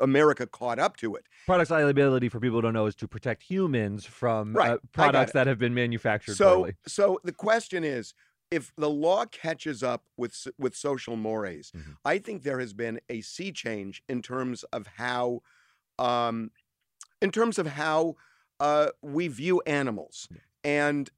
America 0.01 0.47
caught 0.47 0.79
up 0.79 0.97
to 0.99 1.16
it. 1.16 1.25
Products 1.47 1.71
liability, 1.71 2.29
for 2.29 2.38
people 2.40 2.59
who 2.59 2.62
don't 2.62 2.75
know, 2.75 2.87
is 2.87 2.95
to 2.97 3.09
protect 3.09 3.42
humans 3.42 4.05
from 4.05 4.53
Right, 4.55 4.73
uh, 4.73 4.79
products 4.92 5.33
that 5.33 5.47
have 5.47 5.59
been 5.59 5.75
manufactured 5.75 6.35
so 6.37 6.57
poorly. 6.57 6.75
so 6.87 7.19
the 7.25 7.33
question 7.33 7.83
is 7.85 8.14
if 8.50 8.74
the 8.76 8.90
law 8.90 9.24
catches 9.26 9.82
up 9.82 10.09
with 10.16 10.46
with 10.59 10.74
social 10.76 11.16
mores 11.16 11.72
Mhm. 11.74 11.96
i 12.04 12.18
think 12.18 12.42
there 12.42 12.61
has 12.61 12.72
been 12.72 13.00
a 13.09 13.20
sea 13.20 13.52
change 13.52 14.02
in 14.09 14.22
terms 14.22 14.62
of 14.64 14.87
how 14.87 15.40
um 15.98 16.50
in 17.22 17.30
terms 17.30 17.59
of 17.59 17.66
how 17.66 18.16
uh 18.61 18.90
we 19.02 19.28
view 19.28 19.62
animals. 19.66 20.28
And 20.64 21.11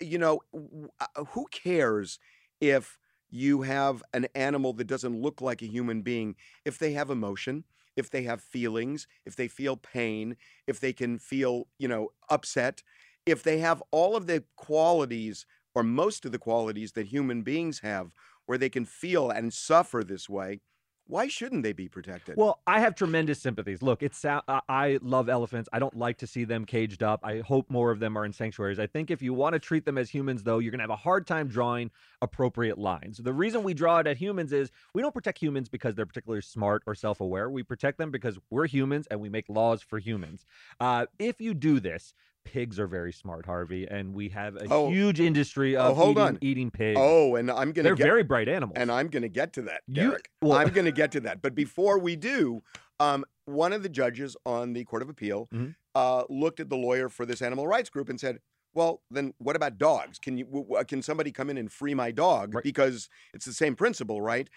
you 0.00 0.18
know 0.18 0.40
w- 0.52 0.88
uh, 1.00 1.24
who 1.24 1.46
cares 1.50 2.18
if 2.60 2.98
you 3.30 3.62
have 3.62 4.02
an 4.14 4.26
animal 4.34 4.72
that 4.74 4.86
doesn't 4.86 5.20
look 5.20 5.40
like 5.40 5.62
a 5.62 5.66
human 5.66 6.02
being? 6.02 6.36
If 6.64 6.78
they 6.78 6.92
have 6.92 7.10
emotion 7.10 7.64
if 7.96 8.10
they 8.10 8.22
have 8.22 8.40
feelings 8.40 9.08
if 9.26 9.34
they 9.34 9.48
feel 9.48 9.76
pain 9.76 10.36
if 10.68 10.78
they 10.80 10.92
can 10.92 11.18
feel 11.18 11.68
you 11.78 11.88
know 11.88 12.10
upset 12.28 12.82
if 13.26 13.42
they 13.42 13.58
have 13.58 13.82
all 13.90 14.14
of 14.16 14.26
the 14.28 14.44
qualities 14.56 15.46
or 15.74 15.82
most 15.82 16.24
of 16.24 16.32
the 16.32 16.38
qualities 16.38 16.92
that 16.92 17.08
human 17.08 17.42
beings 17.42 17.80
have 17.80 18.10
where 18.46 18.58
they 18.58 18.70
can 18.70 18.84
feel 18.84 19.30
and 19.30 19.52
suffer 19.52 20.02
this 20.02 20.28
way 20.28 20.60
why 21.08 21.26
shouldn't 21.26 21.62
they 21.62 21.72
be 21.72 21.88
protected 21.88 22.36
Well, 22.36 22.60
I 22.66 22.80
have 22.80 22.94
tremendous 22.94 23.40
sympathies. 23.40 23.80
Look, 23.80 24.02
it's 24.02 24.22
I- 24.26 24.98
love 25.00 25.30
elephants. 25.30 25.66
I 25.72 25.78
don't 25.78 25.96
like 25.96 26.18
to 26.18 26.26
see 26.26 26.44
them 26.44 26.66
caged 26.66 27.02
up. 27.02 27.20
I 27.24 27.38
hope 27.38 27.70
more 27.70 27.90
of 27.90 27.98
them 27.98 28.16
are 28.16 28.26
in 28.26 28.32
sanctuaries. 28.34 28.78
I 28.78 28.86
think 28.86 29.10
if 29.10 29.22
you 29.22 29.32
want 29.32 29.54
to 29.54 29.58
treat 29.58 29.86
them 29.86 29.96
as 29.96 30.10
humans, 30.10 30.42
though, 30.42 30.58
you're 30.58 30.70
going 30.70 30.80
to 30.80 30.82
have 30.82 30.90
a 30.90 30.96
hard 30.96 31.26
time 31.26 31.48
drawing 31.48 31.90
appropriate 32.20 32.76
lines. 32.76 33.16
The 33.16 33.32
reason 33.32 33.62
we 33.62 33.72
draw 33.72 34.00
it 34.00 34.06
at 34.06 34.18
humans 34.18 34.52
is 34.52 34.70
we 34.92 35.00
don't 35.00 35.14
protect 35.14 35.38
humans 35.38 35.70
because 35.70 35.94
they're 35.94 36.04
particularly 36.04 36.42
smart 36.42 36.82
or 36.86 36.94
self-aware. 36.94 37.48
We 37.48 37.62
protect 37.62 37.96
them 37.96 38.10
because 38.10 38.38
we're 38.50 38.66
humans 38.66 39.06
and 39.10 39.18
we 39.18 39.30
make 39.30 39.48
laws 39.48 39.80
for 39.80 39.98
humans. 39.98 40.44
Uh, 40.78 41.06
if 41.18 41.40
you 41.40 41.54
do 41.54 41.80
this, 41.80 42.12
pigs 42.52 42.78
are 42.80 42.86
very 42.86 43.12
smart, 43.12 43.44
Harvey, 43.46 43.86
and 43.86 44.14
we 44.14 44.28
have 44.30 44.56
a 44.56 44.66
Oh. 44.70 44.88
huge 44.90 45.20
industry 45.20 45.76
Oh, 45.76 45.90
of 45.90 45.96
hold 45.96 46.10
eating, 46.16 46.22
on. 46.22 46.38
eating 46.40 46.70
pigs. 46.70 46.98
oh 47.00 47.36
and 47.36 47.50
i'm 47.50 47.72
gonna 47.72 47.84
they're 47.84 47.94
get 47.94 48.04
very 48.04 48.22
bright 48.22 48.48
animals. 48.48 48.76
and 48.76 48.90
i'm 48.90 49.08
gonna 49.08 49.28
get 49.28 49.52
to 49.54 49.62
that 49.62 49.82
You- 49.86 49.94
Derek. 50.10 50.30
well- 50.42 50.58
i'm 50.58 50.70
gonna 50.70 50.90
get 50.92 51.12
to 51.12 51.20
that 51.20 51.42
but 51.42 51.54
before 51.54 51.98
we 51.98 52.16
do 52.16 52.62
um, 53.00 53.24
one 53.44 53.72
of 53.72 53.82
the 53.82 53.88
judges 53.88 54.36
on 54.44 54.72
the 54.72 54.84
court 54.84 55.02
of 55.02 55.08
appeal 55.08 55.48
Mhm. 55.54 55.74
uh, 55.94 56.24
looked 56.28 56.58
at 56.60 56.68
the 56.68 56.76
lawyer 56.76 57.08
for 57.08 57.24
this 57.26 57.40
animal 57.42 57.66
rights 57.66 57.90
group 57.90 58.08
and 58.08 58.18
said 58.18 58.40
well 58.74 59.02
then 59.10 59.34
what 59.38 59.56
about 59.56 59.78
dogs 59.78 60.18
can 60.18 60.36
you 60.38 60.44
w- 60.46 60.84
can 60.84 61.02
somebody 61.02 61.30
come 61.30 61.50
in 61.50 61.58
and 61.58 61.70
free 61.72 61.94
my 61.94 62.10
dog 62.10 62.54
Right. 62.54 62.64
because 62.64 63.08
it's 63.34 63.44
the 63.46 63.52
same 63.52 63.76
principle 63.76 64.20
right 64.22 64.48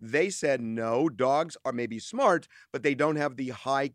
they 0.00 0.30
said 0.30 0.60
no 0.60 1.08
dogs 1.08 1.56
are 1.64 1.72
maybe 1.72 1.98
smart 1.98 2.46
but 2.72 2.82
they 2.82 2.94
don't 2.94 3.16
have 3.16 3.36
the 3.36 3.48
high 3.48 3.90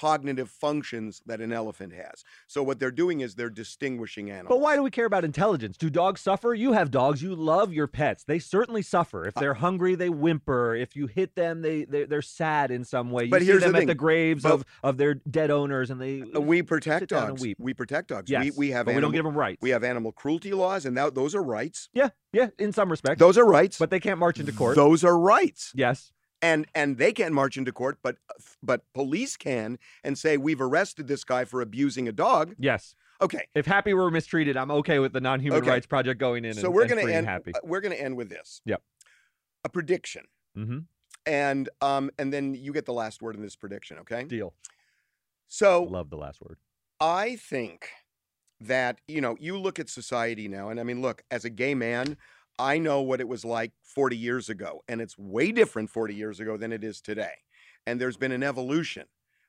cognitive 0.00 0.50
functions 0.50 1.22
that 1.24 1.40
an 1.40 1.52
elephant 1.52 1.92
has. 1.94 2.22
So 2.46 2.62
what 2.62 2.78
they're 2.78 2.90
doing 2.90 3.20
is 3.22 3.34
they're 3.34 3.48
distinguishing 3.48 4.30
animals. 4.30 4.50
But 4.50 4.60
why 4.60 4.76
do 4.76 4.82
we 4.82 4.90
care 4.90 5.06
about 5.06 5.24
intelligence? 5.24 5.78
Do 5.78 5.88
dogs 5.88 6.20
suffer? 6.20 6.52
You 6.54 6.72
have 6.72 6.90
dogs. 6.90 7.22
You 7.22 7.34
love 7.34 7.72
your 7.72 7.86
pets. 7.86 8.22
They 8.24 8.38
certainly 8.38 8.82
suffer. 8.82 9.24
Uh 9.24 9.28
If 9.28 9.34
they're 9.36 9.54
hungry, 9.54 9.94
they 9.94 10.10
whimper. 10.10 10.74
If 10.74 10.96
you 10.96 11.06
hit 11.06 11.34
them, 11.34 11.62
they 11.62 11.84
they're, 11.84 12.06
they're 12.06 12.20
sad 12.22 12.70
in 12.70 12.84
some 12.84 13.10
way. 13.10 13.24
You 13.24 13.30
But 13.30 13.40
see 13.40 13.46
here's 13.46 13.62
the 13.62 13.68
them 13.72 13.76
at 13.82 13.86
the 13.86 13.94
graves 13.94 14.42
But- 14.42 14.52
of, 14.52 14.64
of 14.82 14.96
their 14.98 15.14
dead 15.14 15.50
owners, 15.50 15.90
and 15.90 15.98
they 16.00 16.22
Uh, 16.34 16.40
we 16.40 16.60
protect 16.62 17.00
sit 17.00 17.08
down 17.08 17.22
and 17.22 17.28
dogs. 17.30 17.42
weep. 17.42 17.56
We 17.58 17.72
protect 17.72 18.08
dogs. 18.08 18.30
yes, 18.30 18.44
we, 18.44 18.50
we 18.66 18.70
have 18.72 18.84
but 18.86 18.94
we 18.94 19.00
don't 19.00 19.12
give 19.12 19.24
them 19.24 19.34
rights. 19.36 19.62
we 19.62 19.70
have 19.70 19.82
animal 19.82 20.12
cruelty 20.12 20.52
laws, 20.52 20.84
and 20.84 20.94
that, 20.98 21.14
those 21.14 21.34
are 21.34 21.42
rights. 21.42 21.88
yeah, 21.94 22.10
yeah, 22.34 22.48
in 22.58 22.70
some 22.72 22.90
respects. 22.90 23.18
Those 23.18 23.38
are 23.38 23.46
rights. 23.46 23.78
but 23.78 23.88
they 23.90 24.00
can't 24.00 24.18
march 24.18 24.38
into 24.38 24.52
court. 24.52 24.76
Those 24.76 25.04
are 25.04 25.18
rights. 25.18 25.72
yes, 25.74 26.12
and 26.46 26.66
and 26.74 26.98
they 26.98 27.12
can't 27.12 27.34
march 27.34 27.56
into 27.56 27.72
court, 27.72 27.98
but 28.02 28.16
but 28.62 28.82
police 28.94 29.36
can 29.36 29.78
and 30.04 30.16
say 30.16 30.36
we've 30.36 30.60
arrested 30.60 31.06
this 31.08 31.24
guy 31.24 31.44
for 31.44 31.60
abusing 31.60 32.08
a 32.08 32.12
dog. 32.12 32.54
yes. 32.58 32.94
Okay, 33.18 33.46
If 33.54 33.64
Happy 33.64 33.94
were 33.94 34.10
mistreated, 34.10 34.58
I'm 34.58 34.70
okay 34.70 34.98
with 34.98 35.14
the 35.14 35.22
Non-Human 35.22 35.60
Okay. 35.60 35.70
Rights 35.70 35.86
Project 35.86 36.20
going 36.20 36.44
in. 36.44 36.52
so 36.52 36.66
and, 36.66 36.74
we're 36.74 36.86
gonna 36.86 37.10
end. 37.10 37.26
Happy. 37.26 37.52
We're 37.64 37.80
gonna 37.80 37.94
end 37.94 38.14
with 38.14 38.28
this. 38.28 38.60
Yep. 38.66 38.82
A 39.64 39.68
prediction, 39.70 40.24
hmm 40.54 40.80
and 41.24 41.68
um 41.80 42.10
and 42.18 42.30
then 42.32 42.54
you 42.54 42.72
get 42.74 42.84
the 42.84 42.92
last 42.92 43.22
word 43.22 43.34
in 43.36 43.42
this 43.42 43.56
prediction. 43.56 43.98
Okay. 44.00 44.24
Deal. 44.24 44.52
So 45.48 45.84
Love 45.84 46.10
the 46.10 46.16
last 46.18 46.40
word. 46.42 46.58
I 47.00 47.36
think 47.36 47.88
that, 48.60 49.00
you 49.08 49.20
know, 49.20 49.36
you 49.40 49.58
look 49.58 49.78
at 49.78 49.88
society 49.88 50.46
now, 50.48 50.68
and 50.70 50.78
I 50.78 50.82
mean, 50.82 51.00
look, 51.02 51.22
as 51.30 51.44
a 51.44 51.50
gay 51.50 51.74
man, 51.74 52.16
I 52.58 52.78
know 52.78 53.02
what 53.02 53.20
it 53.20 53.28
was 53.28 53.44
like 53.44 53.72
40 53.82 54.16
years 54.16 54.48
ago, 54.48 54.82
and 54.88 55.00
it's 55.00 55.18
way 55.18 55.52
different 55.52 55.90
40 55.90 56.14
years 56.14 56.40
ago 56.40 56.56
than 56.56 56.72
it 56.72 56.82
is 56.82 57.00
today. 57.00 57.34
And 57.86 58.00
there's 58.00 58.16
been 58.16 58.32
an 58.32 58.42
evolution. 58.42 59.04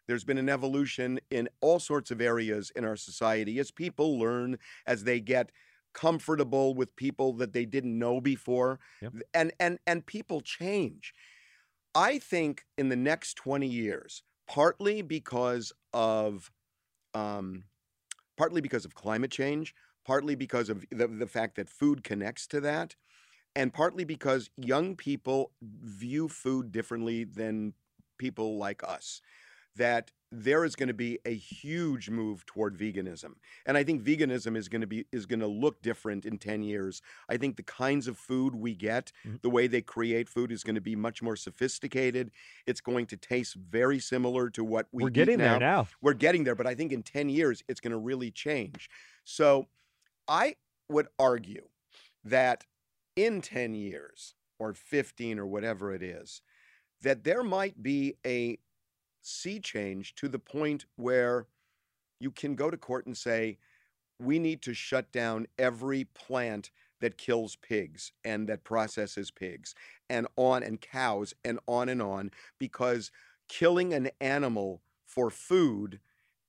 There's 0.08 0.24
been 0.24 0.38
an 0.38 0.50
evolution 0.50 1.20
in 1.30 1.50
all 1.62 1.80
sorts 1.80 2.12
of 2.12 2.22
areas 2.22 2.72
in 2.76 2.86
our 2.86 2.96
society 2.96 3.60
as 3.60 3.72
people 3.72 4.20
learn, 4.20 4.58
as 4.86 5.04
they 5.04 5.20
get 5.20 5.52
comfortable 5.94 6.76
with 6.76 6.96
people 6.96 7.34
that 7.34 7.54
they 7.54 7.66
didn't 7.66 7.98
know 7.98 8.22
before. 8.22 8.80
Yep. 9.02 9.14
And 9.34 9.52
and 9.60 9.80
and 9.86 10.06
people 10.06 10.42
change. 10.42 11.14
I 11.96 12.20
think 12.20 12.64
in 12.78 12.90
the 12.90 12.96
next 12.96 13.36
20 13.36 13.68
years, 13.68 14.24
partly 14.48 15.02
because 15.02 15.74
of 15.94 16.52
um, 17.14 17.64
partly 18.38 18.62
because 18.62 18.86
of 18.86 18.94
climate 18.94 19.32
change, 19.32 19.74
partly 20.08 20.36
because 20.36 20.70
of 20.70 20.86
the, 20.92 21.08
the 21.08 21.28
fact 21.28 21.56
that 21.58 21.70
food 21.70 22.04
connects 22.04 22.48
to 22.48 22.62
that, 22.62 22.96
and 23.56 23.74
partly 23.74 24.06
because 24.06 24.50
young 24.58 24.96
people 24.96 25.54
view 25.62 26.30
food 26.30 26.72
differently 26.72 27.24
than 27.26 27.74
people 28.20 28.58
like 28.58 28.84
us. 28.84 29.22
That 29.76 30.12
there 30.32 30.66
is 30.66 30.76
going 30.76 30.88
to 30.90 30.94
be 30.96 31.20
a 31.26 31.36
huge 31.36 32.10
move 32.10 32.46
toward 32.48 32.78
veganism. 32.78 33.36
And 33.66 33.78
I 33.78 33.84
think 33.84 34.04
veganism 34.04 34.58
is 34.58 34.70
going 34.70 34.82
to 34.82 34.88
be 34.88 35.06
is 35.12 35.26
going 35.28 35.40
to 35.40 35.48
look 35.48 35.82
different 35.84 36.26
in 36.26 36.40
10 36.40 36.64
years. 36.64 37.02
I 37.30 37.38
think 37.38 37.58
the 37.58 37.64
kinds 37.64 38.08
of 38.08 38.18
food 38.18 38.56
we 38.56 38.76
get, 38.76 39.12
Mhm. 39.26 39.42
the 39.42 39.50
way 39.52 39.68
they 39.68 39.82
create 39.84 40.30
food 40.30 40.52
is 40.52 40.64
going 40.64 40.76
to 40.76 40.82
be 40.82 40.96
much 40.96 41.22
more 41.22 41.36
sophisticated. 41.36 42.32
It's 42.66 42.82
going 42.82 43.06
to 43.08 43.18
taste 43.18 43.56
very 43.56 44.00
similar 44.00 44.50
to 44.52 44.64
what 44.64 44.88
we 44.92 45.06
are 45.06 45.10
getting 45.12 45.38
now 45.38 45.60
there 45.60 45.60
now. 45.60 45.88
we're 46.02 46.14
getting 46.14 46.44
there, 46.44 46.56
but 46.56 46.68
I 46.68 46.76
think 46.76 46.92
in 46.92 47.04
10 47.04 47.30
years 47.30 47.64
it's 47.70 47.80
going 47.80 47.92
to 47.94 47.98
really 48.00 48.32
change. 48.32 48.90
So 49.24 49.70
I 50.28 50.56
would 50.90 51.08
argue 51.20 51.68
that 52.24 52.66
in 53.16 53.42
10 53.42 53.74
years 53.74 54.36
or 54.60 54.74
15 54.74 55.40
or 55.40 55.46
whatever 55.46 55.94
it 55.94 56.04
is, 56.04 56.42
that 57.02 57.24
there 57.24 57.44
might 57.44 57.82
be 57.82 58.16
a 58.26 58.58
sea 59.22 59.60
change 59.60 60.16
to 60.16 60.28
the 60.28 60.40
point 60.40 60.86
where 60.96 61.48
you 62.20 62.32
can 62.32 62.56
go 62.56 62.72
to 62.72 62.78
court 62.78 63.06
and 63.06 63.16
say, 63.18 63.58
we 64.20 64.40
need 64.40 64.62
to 64.64 64.74
shut 64.74 65.12
down 65.12 65.46
every 65.60 66.06
plant 66.06 66.72
that 67.02 67.18
kills 67.18 67.56
pigs 67.58 68.12
and 68.26 68.50
that 68.50 68.64
processes 68.64 69.30
pigs 69.30 69.76
and 70.10 70.26
on 70.36 70.64
and 70.64 70.82
cows 70.82 71.34
and 71.46 71.60
on 71.68 71.90
and 71.90 72.02
on 72.02 72.32
because 72.58 73.12
killing 73.48 73.94
an 73.94 74.10
animal 74.20 74.82
for 75.06 75.30
food 75.30 76.00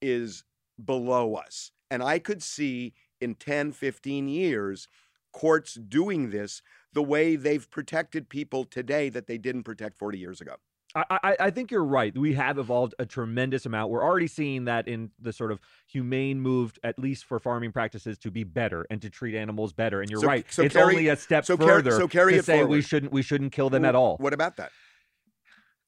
is 0.01 0.45
below 0.83 1.35
us. 1.35 1.73
And 1.91 2.03
I 2.03 2.19
could 2.19 2.43
see 2.43 2.95
in 3.21 3.35
10, 3.35 3.73
15 3.73 4.29
years 4.29 4.89
courts 5.33 5.75
doing 5.75 6.31
this 6.31 6.63
the 6.93 7.03
way 7.03 7.37
they've 7.37 7.71
protected 7.71 8.29
people 8.29 8.65
today 8.65 9.09
that 9.09 9.27
they 9.27 9.39
didn't 9.39 9.63
protect 9.63 9.99
40 9.99 10.19
years 10.19 10.41
ago. 10.41 10.55
I, 10.95 11.37
I, 11.39 11.51
think 11.51 11.71
you're 11.71 11.85
right. 11.85 12.17
We 12.17 12.33
have 12.33 12.59
evolved 12.59 12.95
a 12.99 13.05
tremendous 13.05 13.67
amount. 13.67 13.91
We're 13.91 14.03
already 14.03 14.27
seeing 14.27 14.65
that 14.65 14.89
in 14.89 15.11
the 15.21 15.35
sort 15.35 15.53
of 15.53 15.61
humane 15.87 16.41
move, 16.41 16.73
at 16.83 16.99
least 16.99 17.27
for 17.27 17.39
farming 17.39 17.73
practices, 17.73 18.17
to 18.21 18.31
be 18.31 18.43
better 18.43 18.87
and 18.89 19.01
to 19.03 19.11
treat 19.11 19.35
animals 19.35 19.75
better. 19.75 20.01
And 20.01 20.11
you're 20.11 20.21
So- 20.21 20.27
right. 20.27 20.47
so 20.51 20.63
it's 20.63 20.73
carry- 20.73 20.95
only 20.95 21.09
a 21.09 21.17
step 21.17 21.45
so 21.45 21.59
further 21.59 21.91
so 21.91 22.09
carry 22.09 22.33
to 22.33 22.39
it 22.39 22.47
say 22.47 22.65
we 22.65 22.81
shouldn't 22.81 23.13
we 23.13 23.21
shouldn't 23.21 23.53
kill 23.53 23.69
them 23.69 23.85
at 23.85 23.95
all. 23.95 24.17
What 24.17 24.33
about 24.33 24.57
that? 24.57 24.73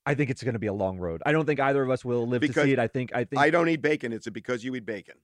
I 0.04 0.14
think 0.14 0.28
it's 0.28 0.42
going 0.42 0.52
to 0.52 0.60
be 0.60 0.66
a 0.66 0.72
long 0.72 0.98
road. 0.98 1.22
I 1.24 1.32
don't 1.32 1.46
think 1.46 1.60
either 1.60 1.82
of 1.82 1.90
us 1.90 2.04
will 2.04 2.26
live 2.26 2.42
to 2.42 2.52
see 2.52 2.72
it. 2.72 2.78
I 2.78 2.86
think 2.86 3.14
I 3.14 3.24
think 3.24 3.40
I 3.40 3.48
don't 3.48 3.70
eat 3.70 3.80
bacon. 3.80 4.12
It's 4.12 4.28
because 4.28 4.64
you 4.64 4.74
eat 4.74 4.84
bacon. 4.84 5.14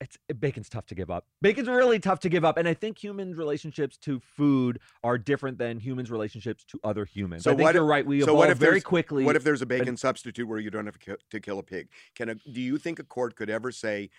It's 0.00 0.18
eh, 0.28 0.32
bacon's 0.34 0.68
tough 0.68 0.86
to 0.86 0.94
give 0.94 1.10
up. 1.10 1.26
Bacon's 1.42 1.68
really 1.68 1.98
tough 1.98 2.20
to 2.20 2.28
give 2.28 2.44
up, 2.44 2.56
and 2.56 2.68
I 2.68 2.74
think 2.74 3.02
humans' 3.02 3.36
relationships 3.36 3.96
to 3.98 4.20
food 4.20 4.80
are 5.02 5.18
different 5.18 5.58
than 5.58 5.78
humans' 5.78 6.10
relationships 6.10 6.64
to 6.64 6.80
other 6.84 7.04
humans. 7.04 7.44
So 7.44 7.52
I 7.52 7.54
think 7.54 7.64
what 7.64 7.74
you're 7.74 7.84
right. 7.84 8.04
We 8.04 8.20
so 8.20 8.24
evolve 8.24 8.38
what 8.38 8.50
if 8.50 8.58
very 8.58 8.80
quickly. 8.80 9.24
What 9.24 9.36
if 9.36 9.44
there's 9.44 9.62
a 9.62 9.66
bacon 9.66 9.96
substitute 9.96 10.46
where 10.46 10.58
you 10.58 10.70
don't 10.70 10.86
have 10.86 10.98
to 11.30 11.40
kill, 11.40 11.58
a 11.58 11.62
pig? 11.62 11.88
Can 12.14 12.28
a, 12.30 12.34
do 12.34 12.60
you 12.60 12.78
think 12.78 12.98
a 12.98 13.04
court 13.04 13.36
could 13.36 13.50
ever 13.50 13.70
say 13.70 14.10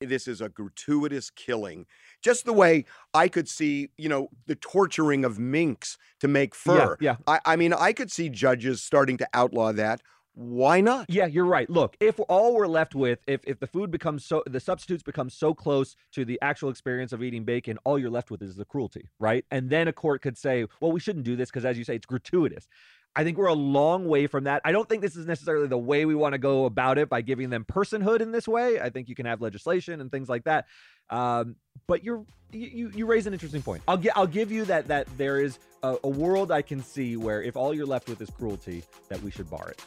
this 0.00 0.28
is 0.28 0.40
a 0.40 0.48
gratuitous 0.48 1.30
killing? 1.30 1.86
Just 2.22 2.44
the 2.44 2.52
way 2.52 2.84
I 3.12 3.28
could 3.28 3.48
see, 3.48 3.90
you 3.96 4.08
know, 4.08 4.28
the 4.46 4.54
torturing 4.56 5.24
of 5.24 5.38
minks 5.38 5.98
to 6.20 6.28
make 6.28 6.54
fur. 6.54 6.96
Yeah, 7.00 7.16
I, 7.26 7.40
I 7.44 7.56
mean, 7.56 7.72
I 7.72 7.92
could 7.92 8.12
see 8.12 8.28
judges 8.28 8.82
starting 8.82 9.16
to 9.18 9.28
outlaw 9.34 9.72
that. 9.72 10.02
Why 10.36 10.82
not? 10.82 11.06
Yeah, 11.08 11.24
you're 11.24 11.46
right. 11.46 11.68
Look, 11.70 11.96
if 11.98 12.20
all 12.28 12.54
we're 12.54 12.66
left 12.66 12.94
with, 12.94 13.20
if 13.26 13.40
if 13.44 13.58
the 13.58 13.66
food 13.66 13.90
becomes 13.90 14.22
so, 14.22 14.42
the 14.46 14.60
substitutes 14.60 15.02
become 15.02 15.30
so 15.30 15.54
close 15.54 15.96
to 16.12 16.26
the 16.26 16.38
actual 16.42 16.68
experience 16.68 17.14
of 17.14 17.22
eating 17.22 17.44
bacon, 17.44 17.78
all 17.84 17.98
you're 17.98 18.10
left 18.10 18.30
with 18.30 18.42
is 18.42 18.54
the 18.54 18.66
cruelty, 18.66 19.08
right? 19.18 19.46
And 19.50 19.70
then 19.70 19.88
a 19.88 19.94
court 19.94 20.20
could 20.20 20.36
say, 20.36 20.66
well, 20.78 20.92
we 20.92 21.00
shouldn't 21.00 21.24
do 21.24 21.36
this 21.36 21.48
because, 21.48 21.64
as 21.64 21.78
you 21.78 21.84
say, 21.84 21.96
it's 21.96 22.04
gratuitous. 22.04 22.68
I 23.16 23.24
think 23.24 23.38
we're 23.38 23.46
a 23.46 23.54
long 23.54 24.08
way 24.08 24.26
from 24.26 24.44
that. 24.44 24.60
I 24.62 24.72
don't 24.72 24.86
think 24.86 25.00
this 25.00 25.16
is 25.16 25.24
necessarily 25.24 25.68
the 25.68 25.78
way 25.78 26.04
we 26.04 26.14
want 26.14 26.34
to 26.34 26.38
go 26.38 26.66
about 26.66 26.98
it 26.98 27.08
by 27.08 27.22
giving 27.22 27.48
them 27.48 27.64
personhood 27.64 28.20
in 28.20 28.30
this 28.30 28.46
way. 28.46 28.78
I 28.78 28.90
think 28.90 29.08
you 29.08 29.14
can 29.14 29.24
have 29.24 29.40
legislation 29.40 30.02
and 30.02 30.10
things 30.10 30.28
like 30.28 30.44
that. 30.44 30.66
Um, 31.08 31.56
but 31.86 32.04
you're 32.04 32.26
you, 32.52 32.90
you 32.94 33.06
raise 33.06 33.26
an 33.26 33.32
interesting 33.32 33.62
point. 33.62 33.82
I'll 33.88 33.96
gi- 33.96 34.10
I'll 34.10 34.26
give 34.26 34.52
you 34.52 34.66
that 34.66 34.88
that 34.88 35.08
there 35.16 35.40
is 35.40 35.58
a, 35.82 35.96
a 36.04 36.10
world 36.10 36.52
I 36.52 36.60
can 36.60 36.82
see 36.82 37.16
where 37.16 37.42
if 37.42 37.56
all 37.56 37.72
you're 37.72 37.86
left 37.86 38.10
with 38.10 38.20
is 38.20 38.28
cruelty, 38.28 38.84
that 39.08 39.22
we 39.22 39.30
should 39.30 39.48
bar 39.48 39.70
it. 39.70 39.82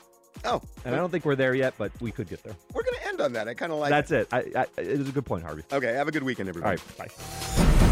Oh, 0.45 0.61
And 0.85 0.95
I 0.95 0.97
don't 0.97 1.09
think 1.09 1.25
we're 1.25 1.35
there 1.35 1.53
yet, 1.53 1.73
but 1.77 1.91
we 1.99 2.11
could 2.11 2.29
get 2.29 2.43
there. 2.43 2.55
we're 2.73 2.83
going 2.83 2.97
to 3.01 3.07
end 3.07 3.21
on 3.21 3.33
that. 3.33 3.47
I 3.47 3.53
kind 3.53 3.71
of 3.71 3.79
like 3.79 3.89
That's 3.89 4.11
it. 4.11 4.27
I, 4.31 4.39
I, 4.55 4.65
it 4.81 4.97
was 4.99 5.09
a 5.09 5.11
good 5.11 5.25
point, 5.25 5.43
Harvey. 5.43 5.63
Okay, 5.71 5.93
have 5.93 6.07
a 6.07 6.11
good 6.11 6.23
weekend, 6.23 6.49
everybody. 6.49 6.81
right, 6.97 7.09
bye. 7.09 7.85